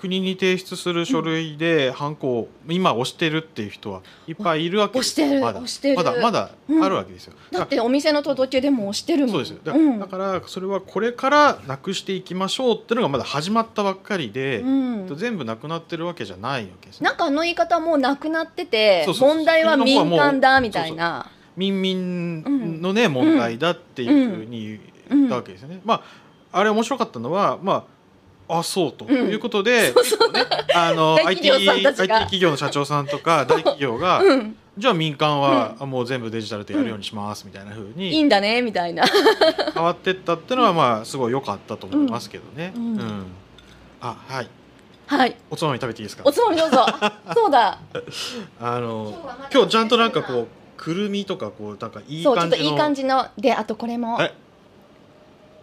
[0.05, 5.27] 国に提出する書類でハンコを今押してるっていう人はいっぱいいるわけですよ。
[5.27, 6.13] 押してるまだ。
[6.13, 9.31] まだまだあるわけですよ、だってお店の届けでも押してるもん。
[9.31, 9.61] そうですよ。
[9.65, 9.99] だ,、うん。
[9.99, 15.17] だからそれはこれからなくしていきましょうっていうのがまだ始まったばっかりで、うん。
[15.17, 19.37] 全部なくなってるわけじゃないわけですねなんかあの言い方もうなくなっててそうそうそう。
[19.37, 21.31] 問題は民間だみたいな。
[21.57, 25.81] 民民のね、問題だっていうふうに言ったわけですよね。
[25.83, 26.25] まあ
[26.57, 27.94] あれ面白かったのはまあ
[28.49, 29.07] あそうと。
[29.07, 29.31] うん。
[29.31, 29.93] いうことで、
[30.75, 31.49] あの大 IT,
[32.05, 34.57] 企業の社長さんとか 大企業が、うん。
[34.77, 39.05] じゃあ民間は、あもう全部デジタルでやるようにしますみたいなふういいにんだねみたいな。
[39.73, 42.73] 変わってったっていうのはまあすごい良かったと思いますけどね。
[42.77, 42.97] ううん。
[42.97, 43.27] ん。
[44.01, 44.49] あはい。
[45.07, 45.37] はい。
[45.51, 46.23] おつまみ食べていいですか？
[46.27, 46.85] おつまみどうぞ。
[46.87, 47.79] あそうだ。
[48.61, 49.15] あの
[49.53, 53.27] 今日ちゃんとなんかこうくるみとかこうなんかいいそうちょっと感じのいい感じの。
[53.39, 54.19] であとこれも。
[54.21, 54.33] え？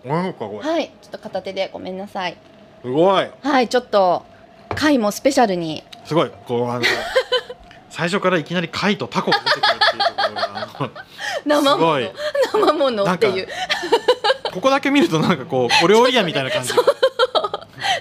[0.08, 0.70] なんかこれ。
[0.70, 0.86] はい。
[1.02, 2.38] ちょっと片手でごめんなさい
[2.82, 3.30] すごい。
[3.41, 4.26] はいちょっと
[4.76, 5.84] 貝もスペシャルに。
[6.06, 6.32] すごい。
[6.48, 6.86] こうあの
[7.89, 11.06] 最初からいきなり貝とタコが出てくるっていうところが
[11.46, 12.13] 生もの。
[12.54, 13.48] 生ものっていう。
[14.54, 16.70] ここだけ見るとなんかこう小料理屋みたいな感じ。
[16.74, 16.76] す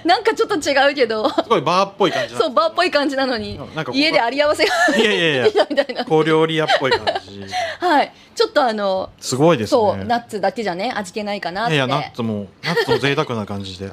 [0.05, 1.29] なんかちょっと違うけど。
[1.47, 3.57] ごいバーっぽい感じなそうバーっぽい感じなのに。
[3.57, 5.67] なんかここ家であり合わせがいやいやいや。
[5.69, 6.05] みたいな。
[6.05, 7.45] 小料理屋っぽい感じ。
[7.79, 8.11] はい。
[8.35, 9.69] ちょっとあのすごいですね。
[9.69, 11.75] そうナッツだけじゃね味気ないかなって。
[11.75, 13.91] いやナッツもナッツも贅沢な感じで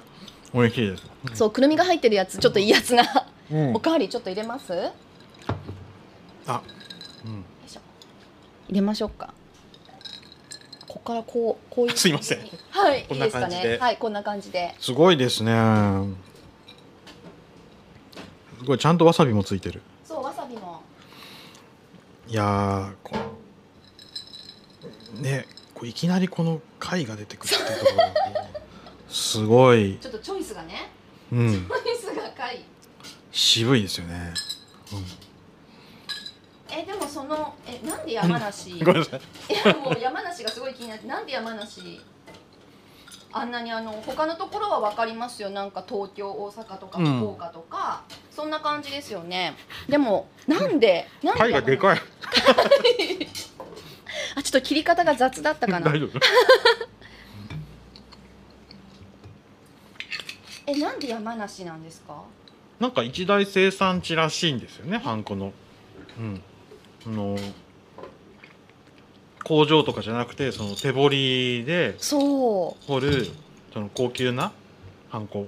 [0.55, 1.03] 美味しいです。
[1.35, 3.05] そうくるみが入ってるやつちょっといいやつが。
[3.51, 3.75] うん。
[3.75, 4.73] おかわりちょっと入れます？
[4.73, 4.93] よ
[6.47, 6.63] あ。
[7.25, 7.81] うんいしょ。
[8.69, 9.35] 入れましょうか。
[10.87, 12.39] ここからこうこういうすいません。
[12.71, 13.05] はい。
[13.09, 13.57] こんな感じで。
[13.57, 13.79] いいですかね。
[13.79, 14.75] はいこんな感じで。
[14.79, 15.53] すごいですね。
[18.59, 19.83] すごいちゃんとわさびもついてる。
[20.05, 20.83] そうわさびも。
[22.27, 23.17] いやーこ
[25.21, 27.99] ねこういきなりこの貝が出てくるっていうところ
[29.09, 30.91] すごい、ちょっとチョイスがね。
[31.33, 32.65] うん、チョイスが貝
[33.33, 34.33] 渋いですよね、
[36.71, 38.71] えでもそのえなんで山梨？
[38.73, 39.21] うん、ごめんなさい。
[39.53, 42.01] いやもう山梨がすごい気になってなんで山梨？
[43.31, 45.51] あんなにあの他のところは分かりますよ。
[45.51, 47.19] なんか東京大阪とかうん。
[47.19, 49.55] 福岡とか、そんな感じですよね。
[49.89, 52.01] でもなんでなんで貝がでかい。
[54.35, 55.91] あちょっと切り方が雑だったかな。
[55.93, 56.19] 大丈夫？
[60.71, 62.23] えなんで山梨なんですか？
[62.79, 65.53] なんか一大生産地らしいんですよねハンコの。
[66.19, 66.43] うん。
[67.07, 67.37] あの
[69.45, 72.85] 工場とかじゃなくてその手彫りでそう。
[72.87, 73.27] 彫る
[73.73, 74.53] その高級な
[75.09, 75.47] ハンコ。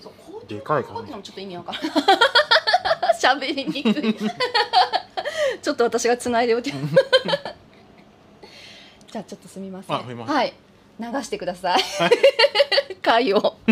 [0.00, 1.90] そうこうでかいかなこうってのもちょっと意味わからない
[3.20, 4.14] 喋りにくい。
[5.62, 9.96] ちょっと私が繋いでおき じゃあちょっとすみません。
[9.96, 10.34] あすみません。
[10.34, 10.54] はい。
[10.98, 11.80] 流してください
[13.06, 13.56] 回を。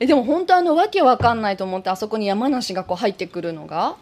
[0.00, 3.96] えでも本当あのわけわかんないと思ってあそこに山梨がこう入ってくるのが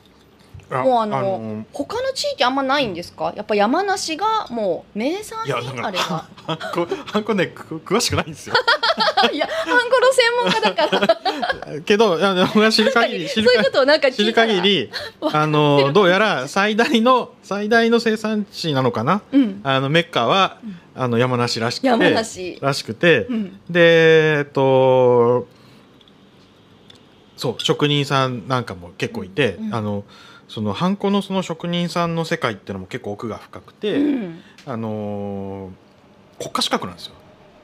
[0.68, 3.32] もうあの他の地域あんまないんですか？
[3.36, 6.04] やっぱ山梨がもう名産いやだから品あれが
[7.06, 8.54] ハンコねく詳しくないんですよ。
[9.32, 11.06] いやハンコの専門家だか
[11.70, 11.80] ら。
[11.86, 14.90] けどいや僕が知る限り知る限り
[15.32, 19.22] あのどうやら最大の最大の生産地なのかな？
[19.32, 19.60] うん。
[19.62, 20.58] あのメッカは
[20.96, 22.58] あの山梨らしくて山梨。
[22.60, 23.60] らしくて、うん。
[23.70, 25.46] でえっと
[27.36, 29.74] そう職人さんなんかも結構いて、うん。
[29.74, 30.04] あの
[30.48, 34.40] そのハンコのその職人さんの世界っていうのも結構奥が深くて、うん。
[34.66, 35.70] あのー
[36.38, 37.14] 国家資格なんですよ。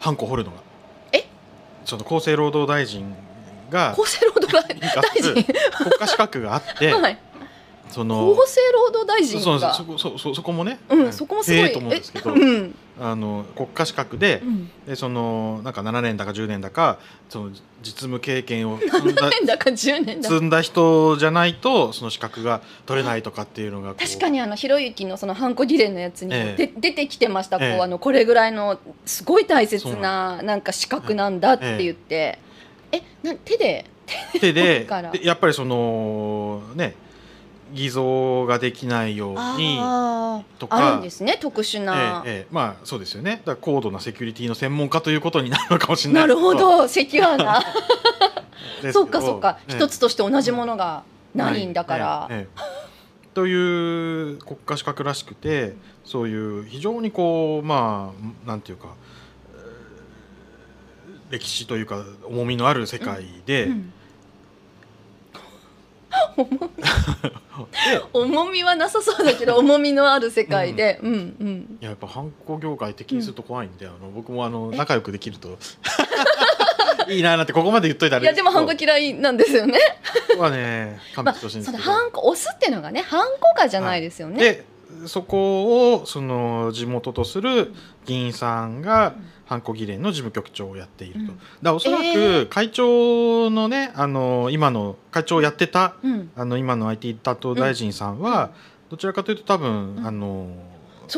[0.00, 0.56] ハンコ掘るのが。
[1.12, 1.26] え？
[1.84, 3.14] その厚生労働大臣
[3.70, 7.18] が厚生労働大大臣 国家資格があって、 はい
[7.92, 12.74] その厚生労働大臣そうがそこそそそこもね、うんそこもすごいと思うんですけどえうん。
[13.00, 14.70] あの国家資格で,、うん。
[14.86, 17.60] でそのなんか7年だか10年だかその実
[18.02, 26.66] 務経験を積んだ年だか10年だ積んだ人じゃないとその資格が取れないとかっていうのが確かにあのひろゆきのそのハンコリレーのやつにもええ。
[26.66, 27.58] で出てきてました。
[27.58, 32.38] こうええあのこれぐらいのすごい大切ななんか資格なんだって言って。
[32.92, 33.86] えな手で
[34.38, 34.86] 手で
[35.22, 36.94] やっぱりそのね
[37.72, 39.78] 偽造ができないように。
[39.80, 40.76] あとか。
[40.76, 42.46] ーあるんですね特殊ええなええ。
[42.50, 43.42] まあそうですよね。
[43.44, 47.62] だ高度なセキュリティの専門家ということになるのかもしれなないるですけほどセキュアな。
[48.92, 49.58] そうかそうか。
[49.68, 49.76] ええ。
[49.76, 51.02] 一つとして同じものが
[51.34, 52.28] ないんだから。
[52.30, 52.72] ええええ。
[53.34, 58.12] という国家資格らしくてそういう非常にこうま
[58.44, 58.88] あなんていうか
[59.54, 63.92] えー歴史というか重みのある世界で、うん
[68.12, 68.62] 重み。
[68.64, 75.58] はなさそうだけど 重みのある世界で、うん、うんいややっぱ犯行業界敵にすると怖いんで、あの僕もあの仲良くできると。
[77.08, 79.78] いいななんてここまで言っといたらいやでもハンコ嫌いなんですよね。
[80.30, 84.38] ここはね勘まあ、弁してほしいんでそすけど、のハンコ押すっていうのがねハンコかじゃないですよね。
[84.38, 84.64] で
[85.06, 87.72] そこをその地元とする
[88.04, 89.14] 議員さんが
[89.52, 91.26] ハンコ議連の事務局長をやっていると、うん。
[91.26, 98.50] だからおそらえく会長のねあの今の会長をやってたうん、あの今の IT 担当大臣さんは、
[98.88, 100.06] どちらかというと多分、うん。
[100.06, 100.48] あの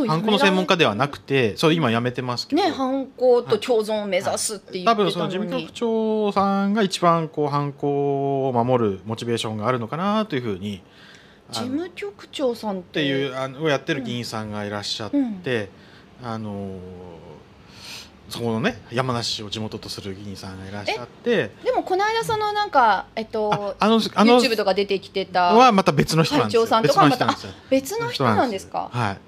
[0.09, 5.73] ハンコの専門家ではなくてそう今辞めてますけど、ねハンコと共存を目指すって言多ってたの分その事務に局。
[5.73, 10.83] 長さんが一番こうハンコを守るモチベーションがあるのかなというふうに
[11.53, 15.71] 事務局長さんっってていうあのをやってる議員さんがいらっしゃって、
[16.23, 16.27] うん。
[16.27, 16.79] あの
[18.29, 21.51] そこのね山梨市を地元とする議員さんがいらっしゃって。
[21.63, 26.67] でもこの間そのなんかえっあとあのあの YouTube とか出てきてたはまた別の人なんですよ。
[26.67, 27.29] さんと別かはまた
[27.71, 28.89] 別の人なんですか？
[28.93, 29.19] はい。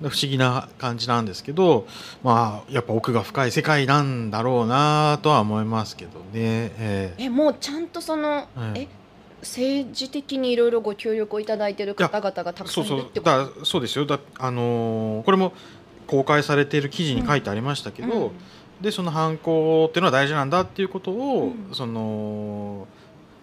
[0.00, 1.86] 不思議な感じなんですけど
[2.22, 7.24] まあやっぱ奥が深い世界なんだろうなとは思いますけどね、ええ。
[7.24, 8.82] えもうちゃんとその、はい。
[8.82, 8.88] え
[9.40, 13.30] 政治的にいろいろご協力をいただいている方々がたくさそうんそういるってこと？
[13.30, 14.04] だからそうですよ。
[14.04, 15.52] だあのーこれも
[16.08, 18.32] 公開されている記事に書いてありましたけど、うん。
[18.80, 21.74] でその犯行っていうのは大事なんだっていうことを、うん。
[21.74, 22.88] その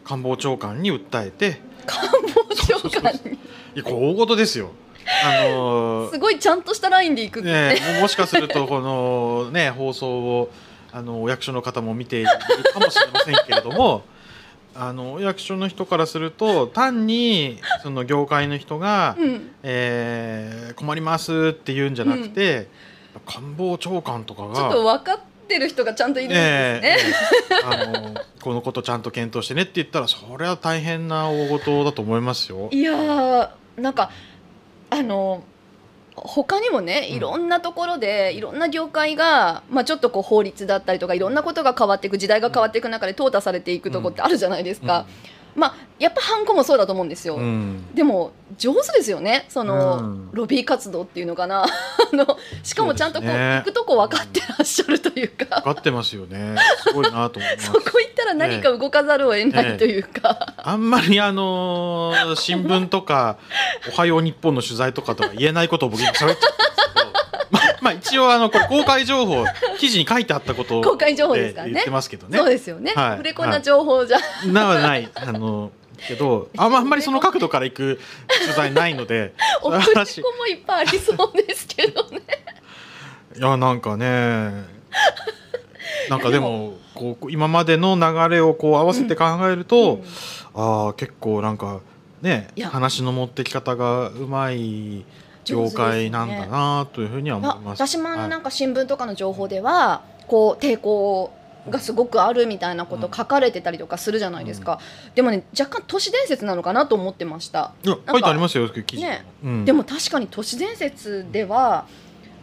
[0.03, 3.31] 官房長官に訴えて官房長官に？
[3.31, 3.37] い
[3.75, 4.71] やこう大事ですよ。
[5.23, 10.51] あのー すごいちゃんとしたラインでいくって、ね、ももしかするとこの、ね、放送を
[10.91, 12.29] あのお役所の方も見ている
[12.73, 14.03] かもしれませんけれども
[14.77, 22.67] あのお役所の人からすると 単にその業界の人が、うんえー困りますって言うんじゃなくて、
[23.25, 26.47] 官房長官とかがちょっと分かってる人がちゃんといるんですね。
[26.83, 26.97] え
[27.49, 32.67] えあのこのことちゃんと検討してねって言ったらそれは大変な大事だと思いますよ。
[32.71, 33.49] いやー
[33.81, 34.11] なんか
[34.89, 35.43] あの
[36.15, 37.15] 他にもねうん。
[37.17, 45.05] いろんなところで、いろんな業界が、まあ、ちょっとこう法律だったりとかいろんなことが変わっていく時代が変わっていく中で淘汰されていくとこってあるじゃないですか、
[45.55, 47.43] まあやっぱハンコもそうだと思うんですよ、うん。
[47.43, 49.45] うんでも上手ですよね。
[49.49, 50.29] その、うん。
[50.31, 51.63] ロビー活動っていうのかな。
[51.65, 53.57] あのしかもちゃんとこうね。
[53.57, 56.55] 行くとこ分かってらっしゃるというか、分かってますよね。
[56.83, 57.65] すごいなと思います。
[57.71, 57.73] そ。
[57.73, 63.37] こ行ったら何か動かざるを得ないというか、あんまりあのー新聞とか
[63.91, 67.04] 「おはよう日本」の取材とかとは言えないことを僕今喋っちゃったんですけど、
[67.85, 69.45] まあ、まあ一応あのこれ公開情報
[69.77, 71.73] 記事に書いてあったことを公開情報ですからね。
[71.73, 72.37] 言ってますけどね。
[72.37, 73.11] そうですよね、はい。
[73.11, 74.17] 触れ込んだ情報じゃ、
[74.47, 75.09] なはない。
[75.13, 75.71] あの
[76.07, 77.99] けどあんまあんまりその角度から行く
[78.45, 82.21] 取材ないのでおその振り話子もいっぱいありそうですけどね。
[83.37, 84.65] いやなんかね
[86.09, 90.01] なんかでもこう今までの流れをこう合わせて考えると、
[90.53, 91.81] ああ結構なんか
[92.21, 95.03] ね話の持ってき方がうまい
[95.45, 97.87] 業界なんだなというふうには思あいます。
[97.87, 101.31] 私もなんか新聞とかの情報では、こう抵抗
[101.69, 104.79] がすごくあるみたいなこと書かれてたりとかするじゃないですか、
[105.15, 109.03] でもね若干都市伝説なのかなと思ってました、いや書いてありますよ記事。
[109.03, 109.25] ね。
[109.43, 109.65] うん。
[109.65, 111.85] でも確かに都市伝説では、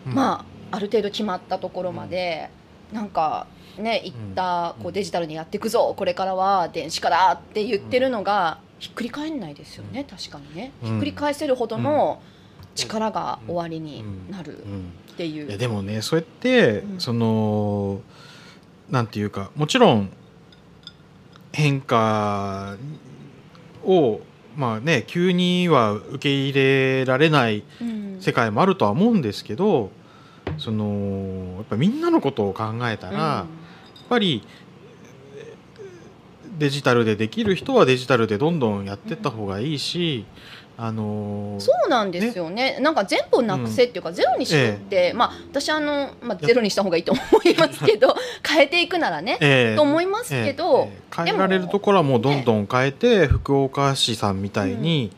[0.07, 0.15] うん。
[0.15, 2.51] まあある程度決まったところまで、
[2.93, 3.47] なんか
[3.79, 10.89] ねいったこうデジタルにやっていくぞこれからは電子化だって言ってるのがひっくり返んないですよね確かにね、うん。
[10.89, 12.21] ひっくり返せるほどの
[12.75, 14.93] 力が終わりになるうん。
[15.13, 17.01] っていう、いやでもねそうやって、うん。
[17.01, 18.01] その
[18.91, 20.11] なんていうかもちろん
[21.53, 22.77] 変化
[23.85, 24.21] を
[24.57, 28.03] まあね急には受け入れられないうん。
[28.21, 29.91] 世界もあるとは思うんですけど
[30.59, 33.47] そのやっぱみんなのことを考えたら、やっ
[34.09, 34.47] ぱり
[35.37, 40.27] えーデジタルでできる人はデジタルでどんどんやってった方がいいし、
[40.77, 42.79] あのーそうなんですよね。
[42.81, 49.77] なんか全部をなくせっていうか、ゼロにしろって、まあ私あの、まあ、ゼロにした方がいいと思いますけど 変えていくならね、ええ。
[49.77, 51.25] と思いますけど、ええ。
[51.25, 55.11] 変えられるところはもうどんどん変えて、福岡市さんみたいに、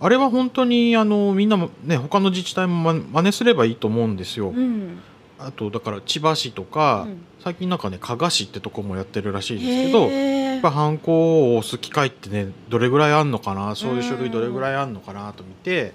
[0.00, 4.50] あれは本当にあのみんなもね他の自治体もま真似すればいいと思うんですよ。
[4.50, 5.00] うん。
[5.38, 7.24] あとだから千葉市とか、うん。
[7.42, 10.08] 最近なんかね加賀市ってとこもやってるらしいですけど。
[10.62, 15.92] ぱハンコを押す機会ってねどれぐらいあんのかなそういう書類どれぐらいあんのかなと見て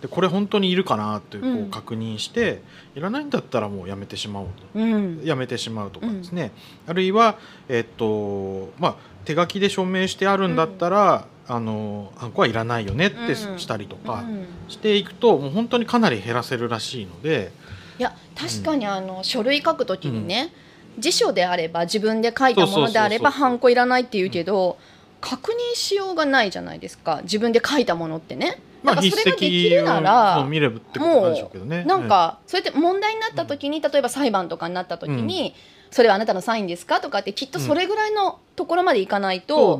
[0.00, 1.66] でこれ本当にいるかなってこうん。
[1.66, 2.62] う確認して、
[2.94, 4.52] いらないんだったらもうやめてしまおうと。
[4.78, 5.20] うん。
[5.24, 6.52] やめてしまうとかですね、
[6.86, 13.58] あるいは、えっとまあ、手書きで署名してあるんだったら、あのハンコはいらないよねってうん。
[13.58, 14.46] したりとかうん。
[14.68, 17.52] していくと、もう本当にかなり減らせるらしいので、
[17.98, 20.52] いや確かにあの、書類書くときにね、
[21.00, 24.78] 辞書であれば自分で書いたものであればハンコいらないって言うけど
[25.20, 27.20] 確認しようがないじゃないですか。
[27.24, 28.60] 自分で書いたものってね。
[28.82, 31.84] まあそれができるな筆ら見ればってことなんでしょうけどね。
[31.84, 35.54] なんかそれって問題になった時に例えば裁判とかになった時に、
[35.90, 39.78] それはあなたのサインですかとかってきっとそれぐらいのところまでいかないと、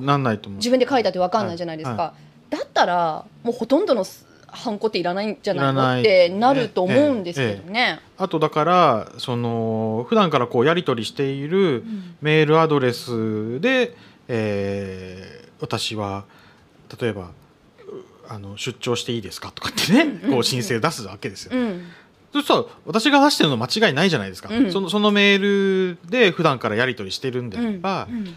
[0.57, 2.15] 自分で書いたって分かんないじゃないですか、は
[2.51, 4.05] だったらもうほとんどの
[4.53, 6.01] ハンコっていらないんじゃないの？
[6.01, 8.01] ってなると思うんですけどね。
[8.19, 12.15] あとだからその普段からこうやり取りしているうん。
[12.21, 13.97] メールアドレスで、
[14.29, 16.25] えー私は
[16.99, 17.31] 例えばう
[18.29, 20.31] あの出張していいですかとかってね、うんうんうん。
[20.33, 21.51] こう申請出すわけですよ。
[21.55, 21.87] うん。
[22.33, 24.73] そしたら私が出してるの間違いないじゃないですか、うん。
[24.73, 28.35] そのそのメールで普段からやり取りしてるんであれば、うん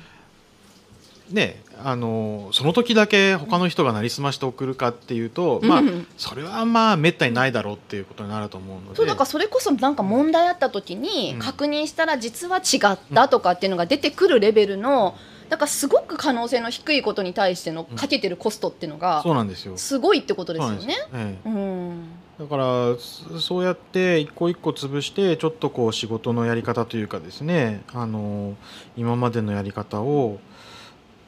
[1.30, 8.96] ねあのその時だけ他の人がなりすまして送るかっていうと、まあうんそれはまあめったにないだろうっていうことになると思うので。
[8.96, 11.40] そうだからそれこそなんか問題あった時にうん。
[11.40, 15.16] 確認したら実は違ったとかっていうのが出てくるレベルの
[15.50, 19.78] だからすごく可能性の低いことに対してのかけてるコストっていうのがそうなんですよ。
[19.78, 20.96] すごいってことですよね。
[21.14, 21.50] ええ。
[21.50, 22.04] うん。
[22.40, 22.64] だから
[22.98, 28.56] そそうやって一個一個潰してちょっとこう仕事のやり方というかですねあの
[28.98, 30.40] 今までのやり方を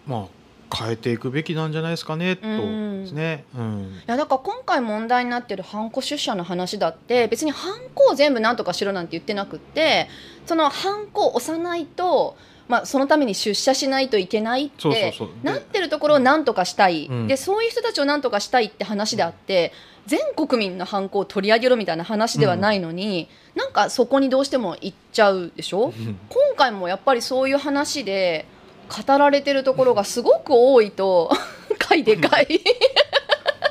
[0.08, 3.04] まあ変えていくべきなんじゃないですかねとうん。
[3.04, 3.46] ですね。
[3.56, 3.82] うん。
[3.82, 10.08] いやだから今回問題になってるハンコ出社の話だって別にハンコを全部なんとかしろなんて言ってなくって
[10.46, 12.36] そのハンコを押さないと、
[12.68, 17.28] まあ、そのために出社しないといけないってなってるところをなんとかしたい、うん。
[17.28, 19.72] でそういう人たちをなんとかしたいって話であって
[20.08, 26.20] 全国民のハンコを取り上げろみたいな話ではないのに、なんかそこにどうしても行っちゃうでしょ、うん。
[26.30, 28.46] 今回もやっぱりそういう話で
[28.88, 31.32] 語られてるところがすごく多いと
[31.80, 32.62] 回でかい。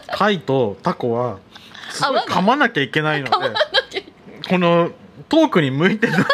[0.09, 1.39] 貝とタコは
[1.91, 3.35] すごい噛まなきゃいけないので
[4.49, 4.91] この
[5.29, 6.13] トークに向いてる。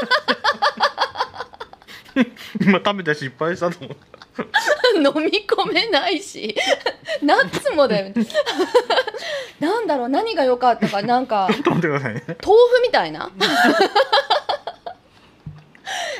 [2.61, 4.11] 今食べて失敗したと思った
[4.97, 6.55] 飲み込めないし。
[7.23, 8.27] ナッツもだよね。
[9.59, 11.03] なんだろう何が良かったか。
[11.03, 12.23] なんかちょっと待ってくださいね。
[12.27, 13.31] 豆腐みたいな。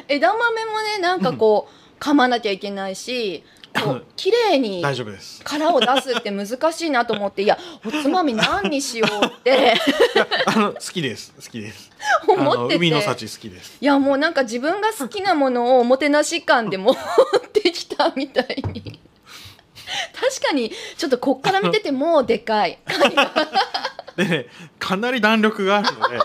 [0.09, 3.45] 枝豆もねなんかこう噛まなきゃいけないし
[3.75, 5.43] こう綺麗に大丈夫です。
[5.45, 9.75] 殻を出すって難しいなと思っていやおつまみ何にしようって。
[10.47, 11.33] あの好きです。
[11.37, 11.91] 好きです。
[12.29, 13.79] あ思って海の幸好きです。
[13.81, 16.97] いやもうなんか自分が好きなものをおもてなし感で持っ
[17.53, 18.99] てきたみたいに。
[20.15, 22.79] 確かにちょっとこっから見ててもうでかい。
[24.17, 24.47] でね
[24.79, 26.19] かなり弾力があるので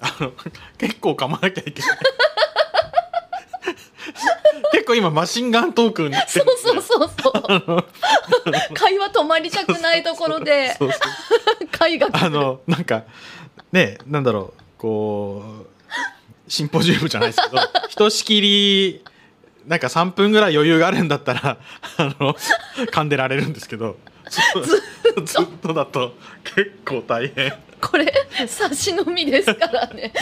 [0.00, 0.32] あの
[0.76, 1.98] 結構噛まなきゃいけない
[4.72, 7.84] 結構今マシンガントークになってそるうそうそうそう。
[8.74, 10.74] 会話止まりたくないところで。
[10.78, 12.26] そうそう 会が来る。
[12.26, 13.04] あのなんか
[13.72, 19.04] ねなんだろうこうシンポジウムじゃないですけどひとしきり
[19.66, 21.58] なんか3分ぐらい余裕があるんだったら
[21.98, 23.96] あの噛んでられるんですけど
[24.62, 26.14] ずずっとだと
[26.44, 27.52] 結構大変。
[27.80, 28.12] これ
[28.48, 30.12] 差し飲みですからね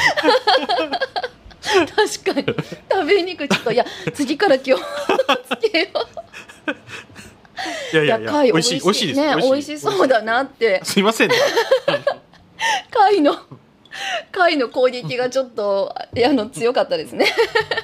[1.67, 2.57] 確かに。
[2.91, 3.45] 食べにく。
[3.45, 4.79] いちょっといや次から気を
[5.61, 6.71] つけよう。
[7.93, 9.07] いやいやいや貝美味しい美味しい。
[9.09, 9.21] です。
[9.21, 10.81] ね美味しそうだなって。
[10.85, 11.37] すいませんね。
[12.91, 13.37] 貝の
[14.33, 17.27] 貝の攻撃がちょっといやあの強かったですね。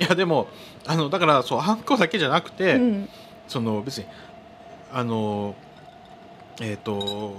[0.01, 0.49] いやでも
[0.87, 3.09] あのだからそうハンコだけじゃなくて、うん。
[3.49, 4.07] その別に
[4.93, 5.55] あの
[6.61, 7.35] えっ、と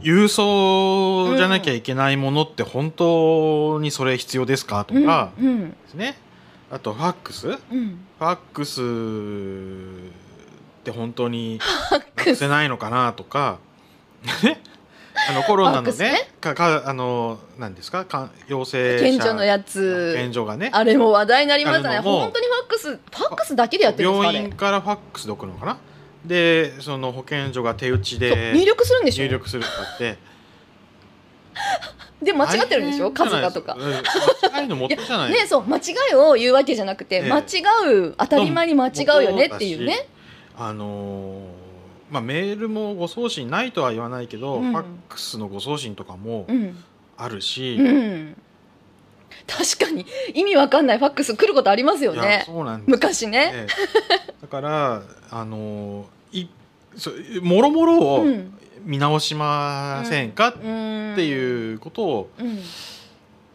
[0.00, 5.44] 郵送じゃなきゃいけないものって本当にそれ必要ですかとかで
[5.88, 6.16] すね、
[6.70, 7.52] あとファックス？
[7.52, 7.98] フうん。
[8.20, 8.80] ァックス
[10.80, 11.58] って本当に
[11.90, 13.58] なくせないのかなとか。
[14.42, 14.60] ね。
[15.30, 18.04] あのコロナのねかかあの何ですか？
[18.04, 19.04] か陽性者。
[19.04, 20.12] 賢者のやつ。
[20.16, 20.70] 健所がね。
[20.72, 25.76] あれも話題になりましたね本当にファックスファックスだけでやってるんですか病院からファックスで送るのかな？
[26.24, 29.24] でその保健所が手打ちで入力するんでしょ？
[29.24, 30.16] 入力するとかって。
[32.22, 33.10] で間違ってるんでしょ？
[33.10, 33.76] 数がとか。
[33.78, 33.92] うん
[34.52, 35.80] 間違いのもとじゃないねそう間違
[36.12, 37.28] いを言うわけじゃなくて、ええ。
[37.30, 37.42] 間違
[38.06, 40.08] う当たり前に間違うよねっていうね。
[40.56, 41.64] あのー
[42.10, 44.72] まあメールも誤送信ないとは言わないけど、うん。
[44.72, 46.82] ファックスの誤送信とかもうん。
[47.16, 48.36] あるし、うん
[49.46, 52.42] 確かに意味わかんないファックス来ることありますよね。
[52.46, 54.16] そうなん昔ね、ええ。
[54.42, 56.48] だからあのーい
[56.96, 57.10] そ
[57.42, 58.58] もろもろをうん。
[58.84, 62.58] 見直しませんかっうんていうことをうん。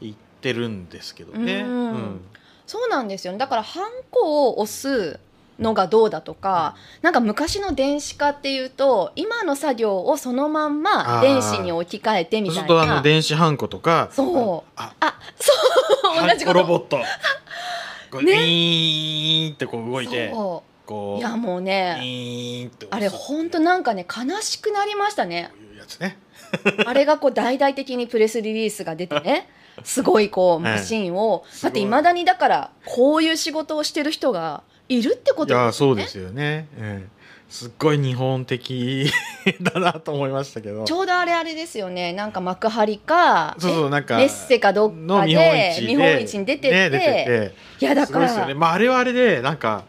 [0.02, 1.62] 言ってるんですけどね。
[1.62, 1.92] うん。
[1.92, 2.22] うん。
[2.66, 3.38] そうなんですよ。
[3.38, 5.20] だからハンコを押す
[5.60, 14.72] のがどうだとか、なんか昔の電子化っていうと今の作業をそのまんま電子に置き換えてみそうするとあたいなの電子ハンコとかそう。
[14.76, 15.54] ああそ
[16.24, 16.28] う。
[16.28, 16.60] 同じこと。
[16.60, 17.00] コロボット。
[18.12, 18.34] こうね。
[18.34, 25.52] ウィーンってこう動いてそこういやもうウねあれ本当なんかね悲しくなりましたね。
[25.52, 26.18] こういうやつね。
[26.86, 29.50] あれがこう大々的にプレスリリースが出てね
[29.84, 35.66] すごいこうマシンを、すごいだっていまだにだからこういう仕事をしてる人がいるってこいとですよね。
[35.66, 37.20] やそうですよね、ええ。
[37.50, 39.12] すっごい日本的
[39.62, 40.84] だなと思いましたけど。
[40.84, 42.14] ちょうどあれあれですよね。
[42.14, 47.56] なんか幕張かそうそうなんかメッセかどっかで市で見本市に出てて,、ね出てて。
[47.82, 49.84] いやだから、ね、まあ、あれはあれでなんか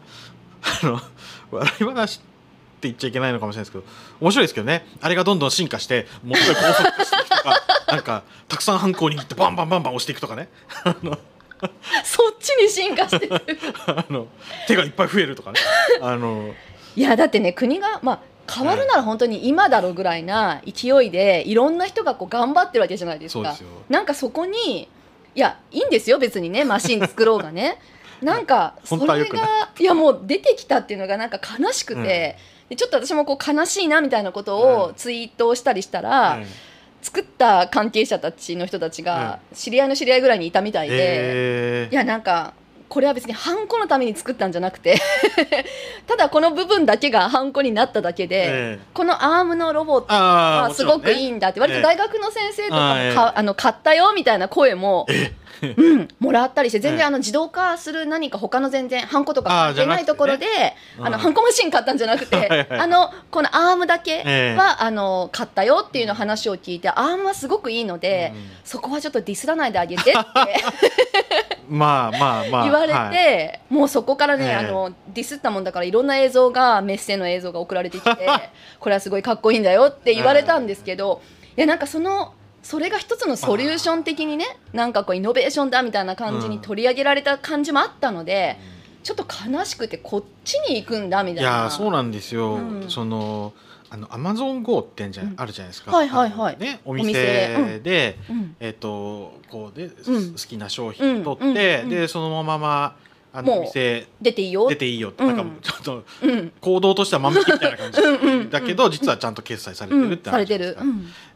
[0.83, 0.99] あの
[1.51, 3.83] 笑い話って言っちゃいけないのかもしれないですけど
[4.19, 4.85] 面白いですけどね。
[4.99, 10.49] あれがどんどん進化してもっと高速化していくとか なんかたくさんハンコを握ってバンバンバンバン押していくとかね。
[10.83, 11.17] あの
[12.03, 13.35] そっちに進化してる。
[13.87, 14.27] あの
[14.67, 15.59] 手がいっぱい増えるとかね。
[16.01, 16.53] あの
[16.95, 18.19] いやだってね国がまあ
[18.51, 23.55] 変わるなら本当に今だろうぐらいな勢いでいろんな人がこう頑張ってるわけじゃないですか。
[23.89, 24.89] なんかそこに
[25.33, 27.79] いやいいんですよ別にねマシン作ろうがね。
[28.21, 32.37] なんかそれがいやもう出てきたっていうのがなんか悲しくて、
[32.69, 36.45] でちょっと私もこう悲しいなみたいなことうんをツイートをしたりしたら、え
[37.01, 42.53] 作った関係者たちの人たちが知り合いの知り合いぐらいにいたみたいで、えいやなんか
[42.91, 44.99] これは別にハンコのために作ったんじゃなくて
[46.07, 51.61] ただこの部分だけがハンコになっただけで、ええこのアームのロボットはすごくいいんだって。
[51.61, 55.07] 割と大学の先生とかもか、あの買ったよみたいな声も、
[55.77, 56.97] うん、もらったりして全ええ。
[56.99, 60.45] 然あの自動化する何か他の全然ハンコとか関係ないところで
[60.99, 61.11] あ、うん。
[61.11, 64.57] のハンコマシン買ったんじゃなくて あのこのアームだけは、ええ。
[64.57, 68.49] あの買ったよっていうの話を聞いてアームはすごくいいので、うん。
[68.63, 70.19] そこはちょっとディスらないであげてって
[71.69, 74.55] まあまあまあ言われて、はいもうそこからね、ええ。
[74.55, 78.29] あのディスったもんだからいろんな映像がメッセの映像が送られてきて
[78.79, 81.21] これはすごいかっこいいんだよって言われたんですけど、
[81.55, 82.33] いやなんかその
[82.63, 88.57] それが一つのソリューション的にねなんかこうイノベーションだみたいな感じに取り上げられた感じもあったので、
[89.03, 91.63] ちょっと悲しくてこっちに行くんだみいたいな。
[91.63, 92.89] やそうなんですよ、うん。
[92.89, 93.53] その
[93.89, 95.33] あのアマゾン GO ってんじゃ、うん。
[95.37, 96.57] あるじゃないですか、はいはいはい。
[96.59, 97.11] ね、お店。
[97.11, 98.55] 店で、うん。
[98.59, 100.31] えっ、とこうで、うん。
[100.31, 101.83] 好きな商品取って、うん。
[101.83, 101.89] うん。
[101.89, 102.95] でそのまま
[103.33, 106.51] あのお店出ていいよ出ていいよって、うんなんかちょっとうん。
[106.59, 108.01] 行動としてはまむきみたいな感じ。
[108.01, 110.83] うんうんだけど、実はちゃんと決済されてうんるって話ですか、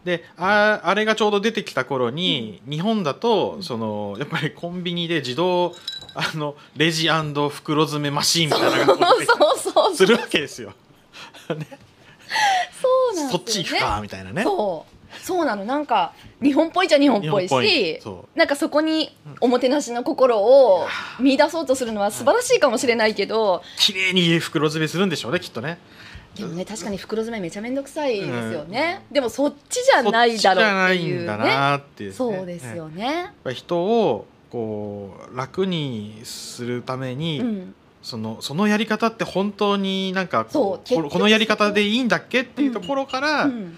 [0.03, 5.73] でああれがちょうど出てきた頃に、日本だとそのやっぱりコンビニで自動
[6.13, 9.07] あのレジ袋詰めマシーンみたいなのが
[9.57, 10.73] そう するわけですよ。
[11.47, 11.57] そう
[13.15, 14.43] なんね、そっち行くかみたいなね。
[14.43, 15.65] そうそうなの。
[15.65, 18.01] なんか日本っぽいじゃ日本っぽいしい。
[18.01, 20.87] そなんかそこにおもてなしの心を
[21.19, 25.77] 見出そうとするのは素晴らしいかもしれないけど、綺麗に袋詰めするんでしょうねきっとね。
[26.35, 32.15] でもね確かに袋詰めめちゃめんどくさいですよね、でもそっちじゃないだろうっていうそっちじゃなっていう、ね。
[32.15, 32.77] そうですね。
[32.77, 43.77] よね、人をこう楽にするために、うん、そのそのやり方って本当になんかここのやり方でいいんだっけっていうところからうん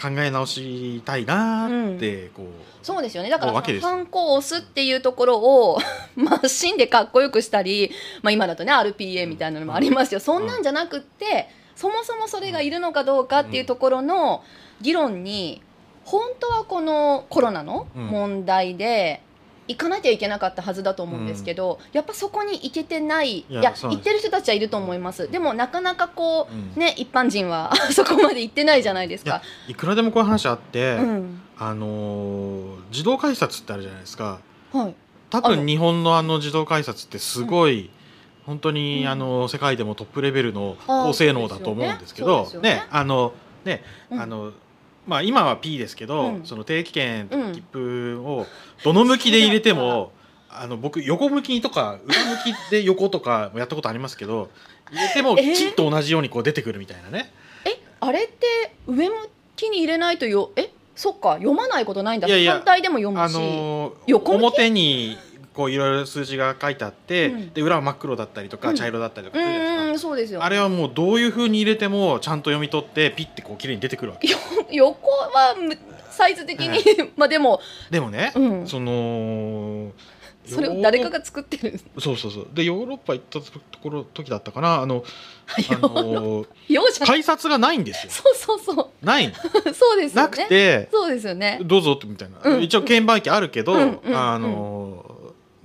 [0.00, 2.46] 考え直したいなってこう、
[2.84, 3.30] そうですよね。
[3.30, 5.78] だからハンコを押すっていうところを
[6.14, 7.90] マシンでかっこよくしたり、
[8.22, 14.44] まあ、今だとね RPA みたいなのもありますよ、そんなんじゃなくってそもそもそれがいるのかどうかっていうところの
[14.80, 15.62] 議論に
[16.04, 19.22] 本当はこのコロナの問題で
[19.68, 25.30] 行かなきゃいけなかったはずだと思うんですけど、やっぱそこに行けてないいいや行ってる人たちはいると思います。
[25.30, 26.72] でもなかなかこうん。
[26.76, 29.42] うね一般人は そこまで行ってないじゃないですか。
[29.68, 31.40] いくらでもこういう話あって、うん。
[31.58, 34.40] あのー自動改札ってあるじゃないですか。
[34.72, 34.94] はい。
[35.30, 37.90] 多分日本のあの自動改札ってすごい、
[38.46, 39.08] 本当に、うん。
[39.08, 42.60] あの世界でもトップレベルの高性能だと思うんですけどね。
[42.60, 43.32] ねあの
[43.64, 44.20] ね、うん。
[44.20, 44.52] あの
[45.06, 46.44] まあ今は P ですけど、うん。
[46.44, 48.46] その定期券切符を
[48.84, 50.12] どの向きで入れても、
[50.50, 54.50] あの僕横向きとか裏向きで横とかもやったことありますけど
[54.90, 55.52] 入れてもえー？
[55.52, 57.30] きちっと同じようにこう出てくるみたいなね。
[57.64, 59.14] えあれって上向
[59.54, 60.70] きに入れないとよえ？
[60.94, 62.26] そっか読まないことないんだ。
[62.26, 64.42] いやいや反対でも読むあし、のー横向き？
[64.44, 65.18] 表に
[65.56, 67.52] こういろいろ数字が書いてあって、うん。
[67.54, 68.76] で裏は真っ黒だったりとか、うん。
[68.76, 70.44] 茶色だったりとかうんそうですよ。
[70.44, 74.28] あれはもうどういう風に入れてもちゃんと読み取ってピッてこう綺麗に出てくるわけ。
[74.28, 74.36] よ
[74.70, 75.76] 横はむ
[76.10, 76.82] サイズ的に、
[77.16, 79.92] まあでも、でもね、うん、その
[80.46, 81.80] それを誰かが作ってる。
[81.98, 82.48] そうそうそう。
[82.54, 83.52] でヨーロッパ行ったと
[83.82, 84.80] ころ時だったかな。
[84.80, 85.04] あの
[85.70, 88.12] あのようじゃ改札がないんですよ。
[88.12, 89.32] そうそうそない。
[89.74, 91.60] そうですよなねくてそうですよね。
[91.62, 92.62] どうぞってみたいな、うん。
[92.62, 94.16] 一応券売機あるけど、うんうん。
[94.16, 95.04] あの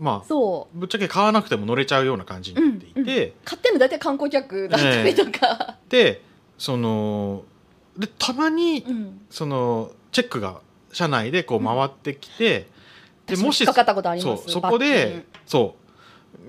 [0.01, 6.23] まあそぶっちゃけ買わなくても乗れちゃうような感じになっていて、うんう買ってんの大体観光客だったりとか、で
[6.57, 7.43] その
[7.97, 12.67] でたまにうん、そのチェックが車内でこう回ってきて、
[13.27, 13.75] でもしそう
[14.47, 15.81] そこでそう。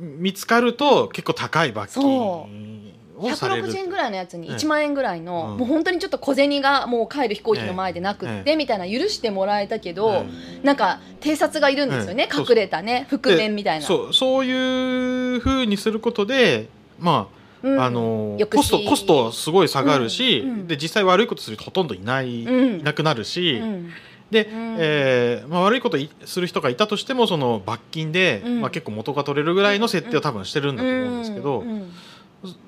[0.01, 2.95] 見つかると結構高い罰金
[3.31, 4.55] 160円ぐらいのやつにええ。
[4.55, 5.59] 1万円ぐらいの、うん。
[5.59, 10.27] もう本当にちょっと小銭がもう帰る飛行機の前でなくって、えみたいな許してもらえたけど、え
[10.63, 13.87] なんか偵察がいるんですよね、隠れたね覆面みたいな。
[13.87, 16.69] そうそういうふうにすることで
[16.99, 17.29] ま
[17.63, 17.81] うん。
[17.81, 22.81] あ、あのコストコストすごい下がるし、で実際悪いことする人ほとんどいない、うん。
[22.81, 23.91] いなくなるし、うん。
[24.33, 24.77] で、うん。
[24.79, 28.61] えーまあ、悪いこといする人がいたとしてもその罰金で、うん。
[28.63, 31.65] まあ、結構元が取れるぐらいの設定を多分してるんだと思うんですけど、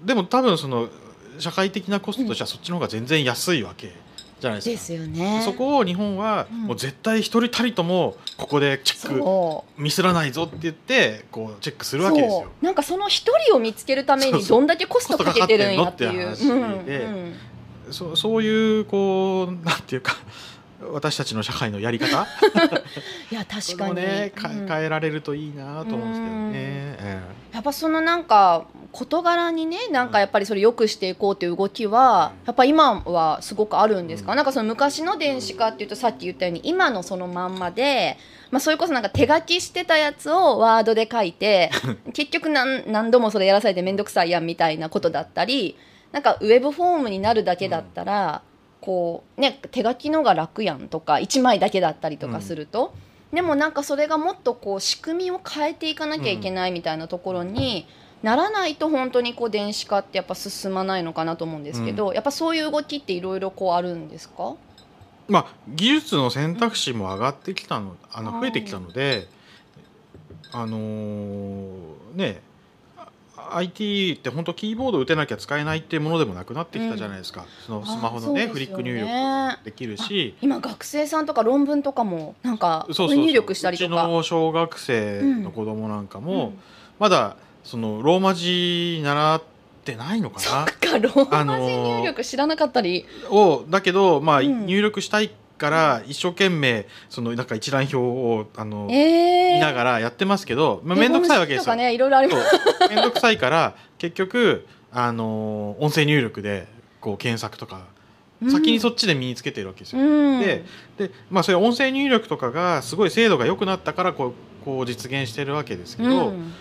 [0.05, 0.89] でも多分その
[1.39, 3.93] 社会的なコストとしてはそっちの方が全然安いわけ
[4.41, 4.71] じゃないですか。
[4.71, 5.43] ですよね。
[5.45, 16.31] そこを日本はうんもう絶対一人たりともここでチェックミスらないぞって言ってこうチェックするわけですよなんかその一人を見つけるためにどんだけコストかけてるんやっていう。
[16.31, 17.35] コストかかってん
[17.91, 20.17] のうそういうこうなんていうか
[20.93, 22.07] 私たちの社会のやり方？
[23.31, 24.69] いや確そかに、ねかうん。
[24.69, 26.53] 変えられるといいなと思うんですけどうん。
[26.53, 26.59] ね。
[26.59, 27.21] え。
[27.53, 34.37] やっぱそのなんか事柄にねなんかやっぱりそれ良くしていこうという動きはやっぱ今はすごくあるんですか、うん。
[34.37, 38.19] なんかその昔の電子化っていうとさっき言ったように今のそのまんまで、
[38.51, 41.71] まあ、それこそなんか手書きしてたやつをワードで書いて
[42.13, 45.77] 結局何何度もそれやらされて面倒くさいやんみたいなことだったり
[46.13, 48.43] なんかウェブフォームになるだけだったら、
[48.85, 52.93] こうね手書きのが楽やんとか1枚だけだったりとかすると、
[53.33, 57.87] でもなんかそれがもっとこう仕組みを変えていかなきゃいけないみたいなところに
[58.23, 64.55] ならないと本当にこう電子化ってやっぱ進まないのかなと思うんですけど、やっぱそういう動きっていろいろこうあるんですか？
[65.29, 69.29] まあ技術の選択肢も上がってきたのあの増えてきたので
[70.53, 71.71] あのー
[72.15, 72.54] ねあ
[73.53, 78.53] IT って本当キーボード打てなきゃ使えないっていうものでもなくなってきたじゃないですか、そのスマホのねね。
[78.53, 80.35] フリック入力できるし。
[80.41, 83.17] 今学生さんとか論文とかもなんかそうそうそう。
[83.19, 84.07] 入力したりとうちか。
[84.07, 86.59] の小学生の子供なんかも、うん。
[86.99, 89.43] まだそのローマ字習っ
[89.85, 94.67] てないのかそなっかローあのマ字ー入力知らなかったり、をだけど、まあうん。
[94.67, 95.31] 入力したい
[95.65, 101.75] から一生懸命そのなんか一覧表をあの、えー、見ながらやってますけど、まあ、面倒くさいわけですよ。
[101.75, 102.51] ねいろいろあります。
[102.51, 102.89] そう。
[102.91, 106.69] 面倒くさいから結局あの音声入力で
[107.01, 107.87] こう検索とか
[108.51, 110.03] 先にそっちで身につけてるわけですよ。
[110.03, 110.65] うん、で
[110.99, 116.53] でまあそういう音声入力とかがすごい精度が良くなったからこうこう実現してるわけですけど、うん。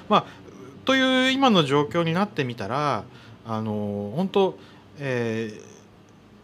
[0.86, 3.04] という今の状況になってみたら
[3.46, 4.58] あの本当、
[5.00, 5.73] えー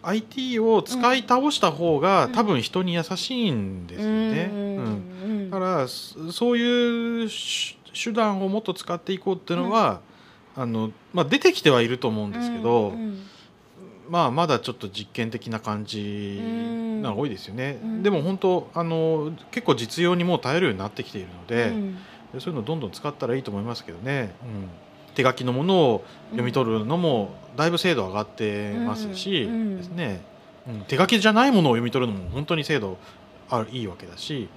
[0.04, 2.32] IT を使い倒した方が、うん。
[2.32, 4.50] 多分人に優しいんですよね。
[4.52, 4.60] うん。
[4.60, 5.50] うん。
[5.50, 10.02] だからそそういう手手段をもっと使っていこうっていうのは、
[10.56, 13.24] あのまあ、出てきてはいると思うんですけど、うん。
[14.10, 17.02] まあ、まだちょっと実験的な感じうん。
[17.02, 17.80] が多いですよね。
[17.84, 18.04] うん。
[18.04, 21.74] でも本当あの結構実用にもう耐えるようになってきているので、
[22.40, 24.70] そういうのどんどん使ったらいいと思いますけどね、うん、
[25.20, 30.22] 手書きのものを読み取るのもだいぶ精度上がってますし、ですね、
[30.66, 32.98] うん、手書きじゃないものを読み取るのも本当に精度
[33.50, 34.48] あるいいわけだし、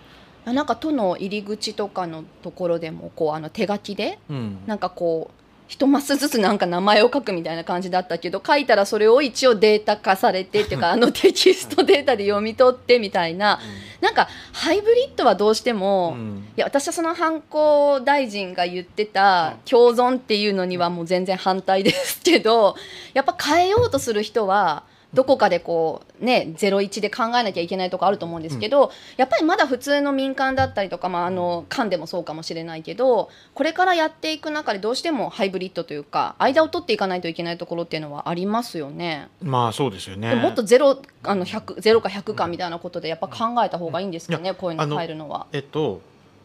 [0.45, 5.42] なんか都の入り口とかのところでもこうあの手書きでうん、なんかこう
[5.73, 13.59] 一マスずつなんか名前を書くみたいな感じだったけど書いたらそれを一応データ化されてっていうか あのテキストデータで読み取ってみたいな。
[14.03, 16.45] なんかハイブリッドはどうしても、うん。
[16.57, 22.77] いや私はその犯行大臣が言ってた共存っていうのにはもう全然反対ですけど
[23.15, 24.83] やっぱ変えようとする人は
[25.15, 39.29] どこかでこうね01で考えなきゃいけないとこあると思うんですけど、やっぱりまだ普通の民間だったりとか、まあ、あの官でもそうかもしれないけどこれからやっていく中でどうしてもハイブリッドというか間を取っていかないといけないところっていうのはありますよね。
[39.43, 40.31] まあそうですよね。
[40.31, 45.47] でももっとゼロあの100ゼロか100かみたいなことでやっぱ考えた方がいいんですかね、こういうの変えるのは。
[45.53, 46.01] えっと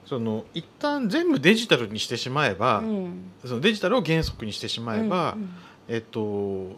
[0.06, 5.50] その一旦全部デジタルにしてしまえば、うんそのデジタルを原則にしてしまえば、うん
[5.90, 6.72] えっと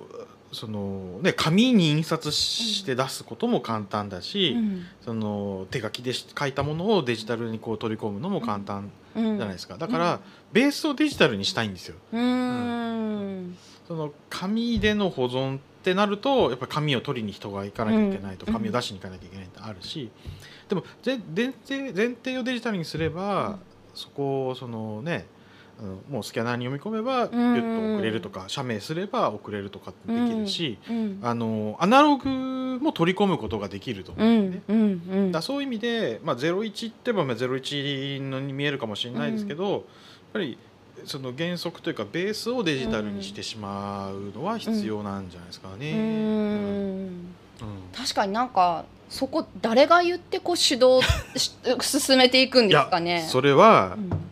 [0.52, 4.86] そのね紙に印刷して出すことも簡単だし、うん。
[5.02, 10.20] その手書きで書いたものをデジタルにこう取り込むのも簡単うんじゃないですか、だから、
[10.54, 11.95] ベースをデジタルにしたいんですよ。
[12.14, 13.58] うーん。
[13.88, 18.54] その紙での保存ってなるとやっぱり紙を取りに人が行かなきゃいけないと、うん。
[18.54, 20.10] 紙を出しに行かなきゃいけないってあるし。
[20.68, 23.60] でもぜ前提前提をデジタルにすれば、うん。
[23.95, 25.26] そこをそのね
[25.80, 31.19] あのもうスキャナーに読み込めばピュッと送れるとか、署名すれば送れるとかできるし、うん。
[31.23, 32.30] あのアナログ
[32.82, 34.75] も取り込むことができると思ううんですね。
[34.75, 35.32] んうんうん。
[35.32, 39.82] だそういう意味で、まあ、01ってばまあ01のに見えるかもしれないですけど、やっ
[40.34, 40.57] ぱり
[41.05, 45.91] その原則というかベースをデジタルにしてしまうのは必要なんじゃないですかね。
[45.93, 47.05] うん。
[47.05, 47.36] ん。
[47.95, 50.99] 確かになんかそこ誰が言ってこう主導
[51.38, 51.53] し
[51.99, 53.25] 進めていくんですかね。
[53.30, 54.28] それはう、ん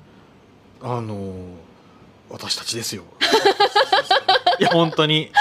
[0.82, 1.34] あの
[2.30, 3.04] 私たちですよ。
[4.60, 5.32] いや本当に。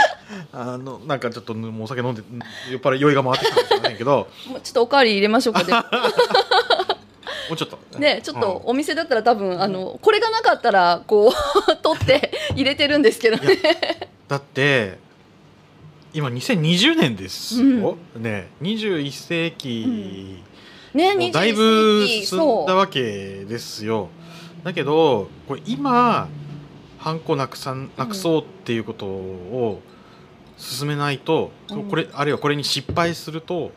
[0.53, 2.23] あのなんかちょっともうお酒飲んで
[2.71, 4.29] 酔っ払い酔いが回ってきたかもしれないけど。
[4.49, 5.73] もうちょっとおかわり入れましょうかで。
[5.73, 5.79] も
[7.49, 7.99] もうちょっと。
[7.99, 13.59] ねちょっとお店だったら多分あのこれがなかったらこう 取って入れてるんですけどね。
[14.29, 14.99] だって
[16.13, 20.43] 今2020年ですよ、ね21世紀、
[20.95, 24.09] ねもうだいぶ21世紀進んだわけですよ
[24.67, 26.29] だけどこれ今
[26.99, 29.81] ハンコなくさんなくそうっていうことを
[30.59, 31.85] 進めないと、うん。
[31.89, 33.71] これあるいはこれに失敗すると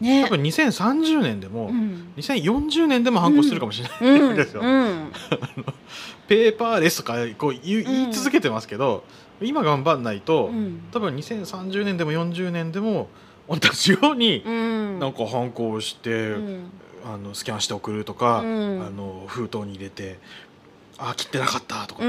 [0.00, 0.24] ね。
[0.24, 2.12] 多分2030年でも、うん。
[2.16, 4.62] 2040年でもハンコしてるかもしれない、うんですよ。
[4.62, 5.12] うん。
[6.26, 9.04] ペーパーレスとかこう言い続けてますけど、
[9.40, 10.80] 今頑張んないと、うん。
[10.90, 13.06] 多分2030年でも40年でも
[13.48, 14.98] 同じようにうん。
[14.98, 16.70] なんかハンコをして、うん
[17.04, 18.82] あのスキャンして送るとか、うん。
[18.86, 20.18] あの封筒に入れて
[20.98, 22.02] あ切ってなかったとか。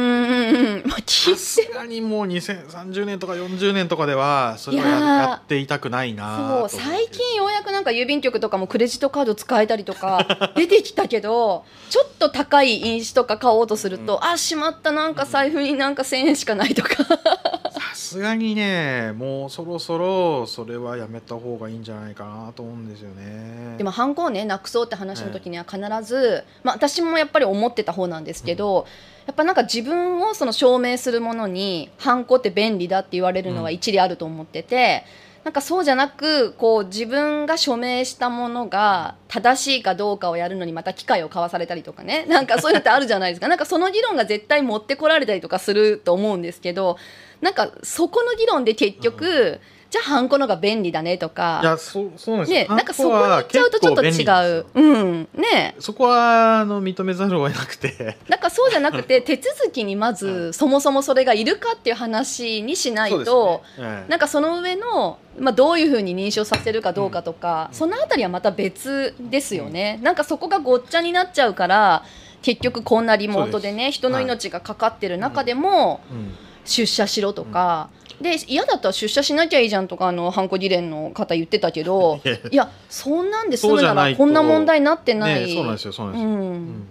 [1.06, 14.92] さすがにもう2030年とか40年とかではそれはいやっていたくないなそう最近ようやくなんか郵便局とかもクレジットカード使えたりとか 出てきたけどちょっと高い印紙とか買おうとすると、あしまった。
[14.92, 16.90] なんか財布になんか1,000円しかないとか。
[16.96, 17.73] さ
[18.14, 23.76] すがにねもうそろそろそれはやめた方がいいんじゃないかなと思うんですよね。
[23.78, 28.86] でもハンコをねなくそうって話の時には必ず、まあ、私もやっぱり思ってた方なんですけど、
[29.26, 35.06] やっぱなんか自分をその証明するものにハンコって便利だって言われるのは一理あると思ってて、
[35.44, 42.26] なんかそうじゃなくこう自分が署名したものが正しいかどうかをやるのにまた機会を交わされたりとかね。
[42.30, 43.50] なんかそういうのってあるじゃないですか。
[43.50, 46.98] なんかその議論が絶対持ってこられたりとかすると思うんですけど
[47.44, 54.66] なんかそこの議論で結局、じゃあハンコのが便利だねとかいやそうそうなんですよ、ね、なんかそこに行っちゃうとちょっと違う。
[54.74, 55.30] うん。
[55.36, 55.76] ね。
[55.78, 58.18] そこはあの認めざるを得なくて。
[58.28, 63.84] だからそうじゃなくて 手続きにまずそもそもそれがいるかっていう話にしないと、ね。
[63.84, 67.78] ええなんかその上の、まあ、どういうふうに認証させるかどうかとか、うん。
[67.78, 70.00] そのあたりはまた別ですよね。
[70.02, 72.04] なんかそこがごっちゃになっちゃうから
[72.42, 76.36] 結局こんなリモートでね人の命がかかってる中でもうん
[76.66, 77.90] 出社しろとか。
[78.22, 82.72] で嫌だったら出社しなきゃいいじゃんとかあのハンコ議連の方言ってたけど いや。
[82.90, 86.54] そんなんで済むならこんな問題になってない、ねそうなんですよそうなんうですよ、うん。
[86.54, 86.88] ん、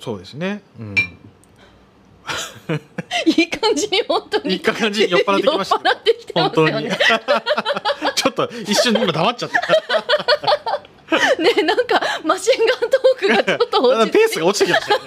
[0.00, 0.94] そうですね、うん、
[3.26, 5.80] いい感じに本当にいい感じに酔っ払ってきました
[6.34, 6.90] 本当に。
[8.14, 9.58] ちょっと一瞬今黙っちゃった。
[11.38, 15.04] ねなんかマシンガントークがちょっとペースが落ちてきましたよね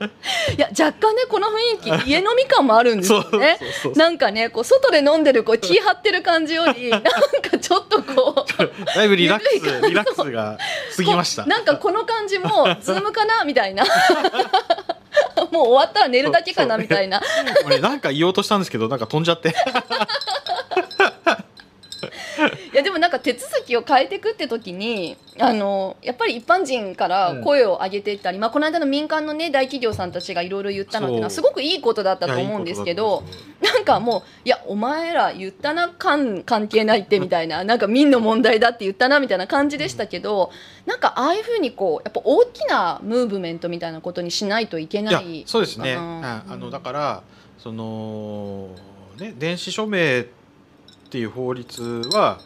[0.00, 3.58] いや若干ねこの雰囲気 家飲み感もあるんですよね。
[3.96, 7.10] なんかねこう外で飲んでるこう気張ってる感じより なんか
[7.60, 10.58] ちょっとこう だいぶリラックスリラックスが
[10.96, 11.46] 過ぎました。
[11.46, 13.84] なんかこの感じも Zoom かなみたいな。
[15.50, 17.20] もう終わったら寝るだけかなみたいな。
[17.64, 19.54] 俺なんか言おうとしたんですけどなんか飛んじゃって
[22.72, 33.22] いやでもなんか手続きを変えていくって時にあのやっぱり一般人から声を上げていったり、まあ、この間の民間の、ね、大企業さんたちがいろいろ言ったのっていうのはすごくいいことだったと思うんですけど
[33.60, 40.50] なんかもういやお前ら言ったな関関係ないってみたいななんか民の問題だって言ったなみたいな感じでしたけど
[40.86, 45.44] なんかああいうふうにこうやっぱ大きなムーブメントみたいなことにしないといけいやない。
[45.46, 47.22] そうですね、ううんんあのだから
[47.58, 48.68] その
[49.18, 50.26] ね電子署名
[51.08, 51.82] っていう法律
[52.12, 52.38] は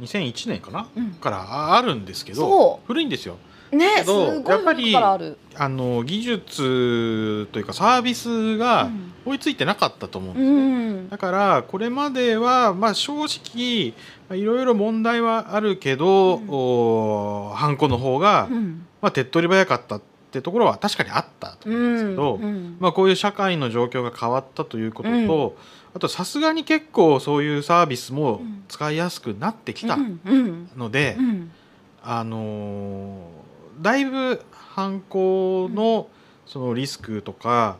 [0.00, 1.10] 2001年かな、うん。
[1.12, 3.36] からあるんですけどそ古いんですよ。
[3.72, 5.38] ねすけどごいやっぱりある。
[5.56, 9.06] あの技術というかサービスがうん。
[9.26, 11.08] 追いついてなかったと思うんですうね、ん。
[11.10, 13.94] だからこれまではまあ正直
[14.28, 16.46] まあいろいろ問題はあるけど、うん。
[16.48, 18.86] おハンコの方が、うん。
[19.00, 25.52] まあ、手っ取り早かったってところは確かにあったと思うんですけど、うんまあ、こういう社会の状況が変わったということと、うん。
[25.94, 30.68] あとさすがに結構そういうサービスもうん使いやすくなってきたうんうん。
[30.76, 31.50] ので、うん。
[32.02, 33.50] あのー
[33.80, 36.08] だいぶ犯行の
[36.46, 37.78] そのリスクとか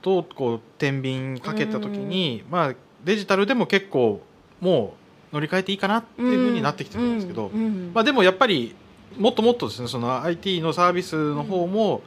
[0.00, 2.74] とこう天秤にかけた時に、まあ、
[3.04, 4.20] デジタルでも結構
[4.60, 4.94] も
[5.32, 7.60] う乗り換えていいかなっていうふうになってきてるんですけど、うん。
[7.60, 7.90] うん。
[7.94, 8.74] まあ、でもやっぱり
[9.18, 12.02] もっともっとですねその IT のサービスの方も、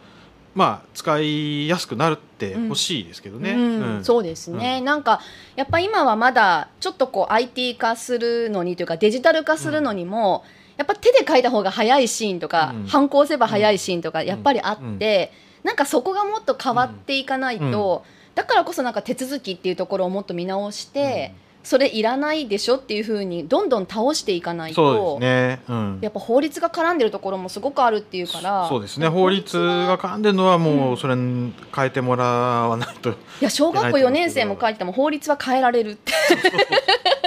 [0.54, 3.52] まあ、使いやすくなるってほしいですけどね。
[3.52, 3.98] うん。
[3.98, 4.06] うん。
[4.06, 5.22] そうですね、なんか
[5.56, 10.44] やっぱ今はまだちょっとこう IT 化するのにというかデジタル化するのにも、
[10.78, 12.88] やっぱ手で書いた方が早いシーンとか、うん。
[12.88, 14.96] 反抗せば早いシーンとかやっぱりあうん。
[14.96, 15.32] って、
[15.64, 21.34] なんかそこがもっと変わっていかないと、だからこそなんか手続きっていうところをもっと見直して、
[21.66, 25.62] それいらないでしょっていうふうにどんどん倒していかないそうと、ですね。
[25.68, 26.00] うん。
[26.00, 29.08] やっぱ法律が絡んでるところもすごくあるっていうからそうですね。
[29.08, 33.10] 法律が絡んでるのはもうんうそれ変えてもらわないと。
[33.10, 36.14] いや小学校4年生も書いてても法律は変えられるって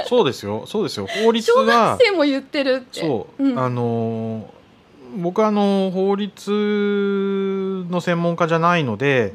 [0.07, 0.65] そうですよ。
[0.65, 1.07] そうですよ。
[1.07, 4.59] 法律小は学生も言ってるってそう、うんあのー
[5.17, 9.33] 僕はあの法律の専門家じゃないので、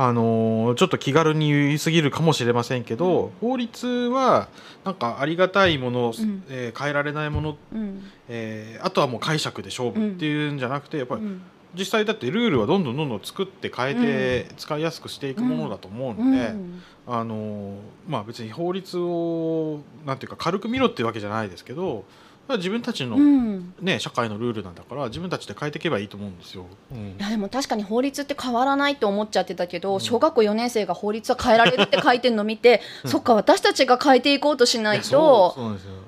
[0.00, 4.48] あのーちょっと気軽に言い過ぎるかもしれませんけど、法律は
[4.84, 6.44] なんかありがたいもの、うん。
[6.48, 8.04] えー変えられないもの、うん。
[8.28, 11.42] えーあとはもう解釈で勝負っていうんじゃなくてやっぱりうん。
[11.74, 16.82] 実際だってルールはどんどんどんどん作って変えて使いやすくしていくものだと思うので、うん。
[17.08, 17.76] あのー
[18.08, 22.04] まあ別に法律をなんていうか軽く見ろっていうわけじゃないですけど
[22.56, 23.74] 自分たちの、うん。
[23.80, 26.66] ね、社会のルールなんだから自分たちで変えていけばいいと思うんですよ。
[26.92, 26.98] うん。
[26.98, 30.00] いやでも確かに法律って変わらないと思っちゃってたけど、うん。
[30.00, 33.10] 小学校4年生が法律は変えられるって書いてるの見て、 うん。
[33.10, 35.54] そっか私たちが変えていこうとしないと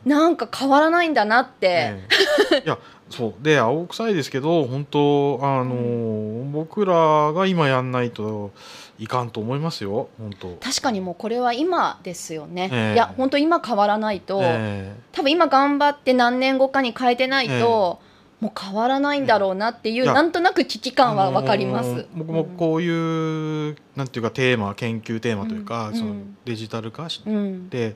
[0.05, 2.09] なんか変わらないんだなって、え
[2.53, 2.63] え。
[2.65, 2.79] いや
[3.11, 3.35] そう。
[3.43, 8.51] で青臭いですけど本当あのー僕らが今やんないと
[8.99, 10.09] いかんと思いますよ。
[10.19, 10.49] 本当。
[10.61, 12.95] 確かにもうこれは今ですよね、ええ。
[12.95, 18.01] いや本当今変わらないと、え多分今頑張って何年後かに変えてないと、
[18.41, 26.11] もう変わらないんだろうなっていう、なんとなく危機え感は分かります、あのー僕もこういう、なんていうかテーマ研究テーマというか、そのうん。
[26.11, 27.69] うんデジタル化しうん、うん。
[27.71, 27.95] て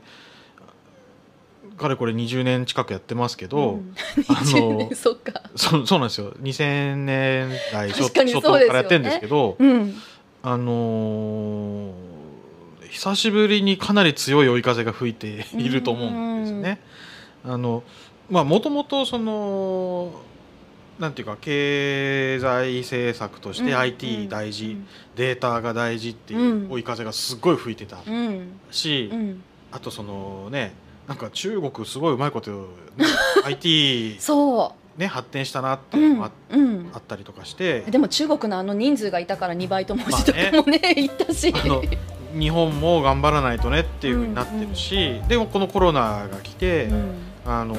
[1.77, 3.95] かれこれ20年近くやってますけど、うん。
[4.29, 5.43] あの20年そっか。
[5.57, 6.33] そうそうなんですよ。
[6.41, 9.95] 2000年代初初頭からやってるんですけどうん。
[10.43, 12.15] あのー
[12.95, 16.81] 久しぶりにかなり強い追い風が吹いていると思うんですね。
[17.45, 17.83] あの
[18.31, 20.13] まあもともとその
[21.01, 24.77] なんていうか経済政策として IT 大事、
[25.17, 28.61] データが大事っていう追い風がすごい吹いてたうん。
[28.71, 29.43] し、うん。
[29.73, 30.73] あとそのね
[31.09, 32.51] なんか中国すごいうまいこと、
[32.97, 33.07] ね、
[33.45, 37.81] IT そね発展したなってう、いうのもあ,、うんあったりとかして。
[37.83, 41.53] でも中国のあの人数がいたから2倍と文字とかもね,、言ったし。
[42.39, 47.15] 日本も頑張らないとねっていうふうになってるし、でもこのコロナが来て、うん。
[47.47, 47.77] あの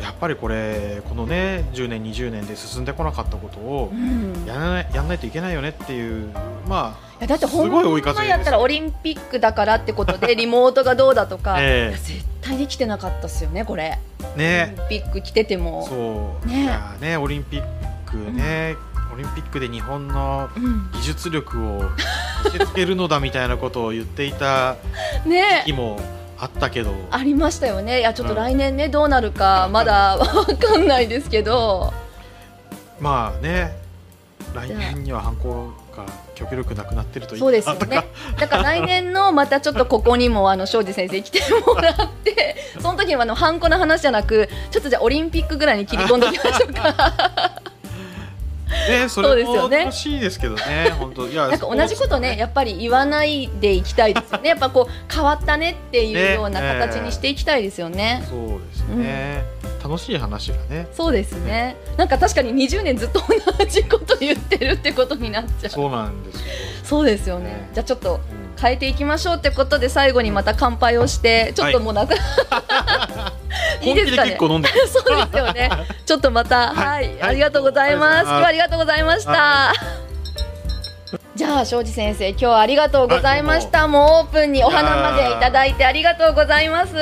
[0.00, 4.44] やっぱりこれこのね10年20年で進んでこなかったことをうん。
[4.46, 6.30] やらないやんないといけないよねっていう
[6.68, 11.96] まいやだって本すごい追い風当やったらオリンピックだからってことでリモートがどうだとか、ええ。
[11.96, 14.74] 絶対できてなかったっすよねこれ、あね。
[14.76, 15.86] オリンピック来てても。
[15.86, 16.70] そう、ね。
[17.00, 17.62] ねオリンピッ
[18.04, 18.76] クね、
[19.12, 20.90] オリンピックで日本のうん。
[20.92, 21.82] 技術力を
[22.44, 24.76] 見せつけるのだみたいなことを言っていた
[25.24, 25.62] ね。
[25.66, 26.00] 日も
[26.44, 26.94] あったけど。
[27.10, 28.00] ありましたよね。
[28.00, 28.38] いやちょっとうん。
[28.38, 31.92] 来年ねどうなるかまだわかんないですけど。
[33.00, 33.76] まあね
[34.54, 38.04] 来年には犯行が極力なくなってるといいそうですよね。
[38.38, 47.53] だから来年のまたちょっとここにもあの庄司先生来てもらって その時にはあのハンコの話じゃなくちょっとじゃあオリンピックぐらいに切り込んでおきましょうか
[48.88, 49.78] ね、 そそうでれもすよね。
[49.78, 51.28] 楽しいですけどね、本当。
[51.28, 54.48] いや、 なんか同じことねやっぱり言わないでいきたいですよね。
[54.50, 58.24] やっぱこう変わったねっていうようなね形にしていきたいですよね。
[58.28, 59.44] そうですね、
[59.82, 61.76] 楽しい話がね、そうですね。
[61.96, 63.20] なんか確かに20年ずっと
[63.58, 65.70] 同じこと言ってるってことになっちゃう。
[65.70, 66.42] そうなんですよ。
[66.84, 67.44] そうですよね。
[67.44, 67.70] ね。
[67.72, 72.18] じゃあちょっとうん変えていきましょうってことで最後にまた乾杯をしてちょっともうなく、い、 い
[73.80, 74.38] 本気でですかね。
[74.88, 75.70] そうですよね。
[76.06, 77.22] ちょっとまたはい、はい。
[77.22, 78.24] ありがとうございます。
[78.24, 78.24] はい。
[78.24, 79.72] 今日はありがとうございました、は
[81.36, 86.94] じゃあ庄司先生今日はありがとうございました、もうオープンにお花までいただいてありがとうございます。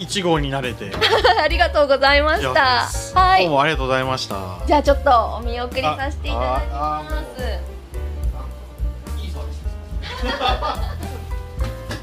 [0.00, 0.90] 一号になれて。
[1.40, 2.88] ありがとうございました。
[3.14, 3.44] はい。
[3.44, 4.36] どうもありがとうございました。
[4.66, 7.77] じゃあちょっとお見送りさせていただき
[10.18, 11.94] 大丈夫で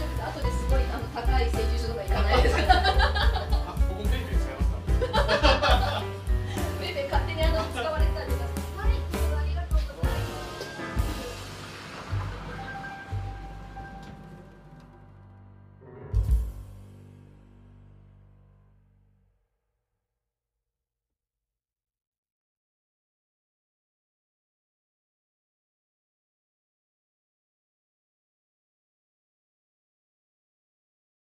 [0.00, 0.22] す。
[0.24, 2.89] 後ですごいあの高い請求書とかいらないですか。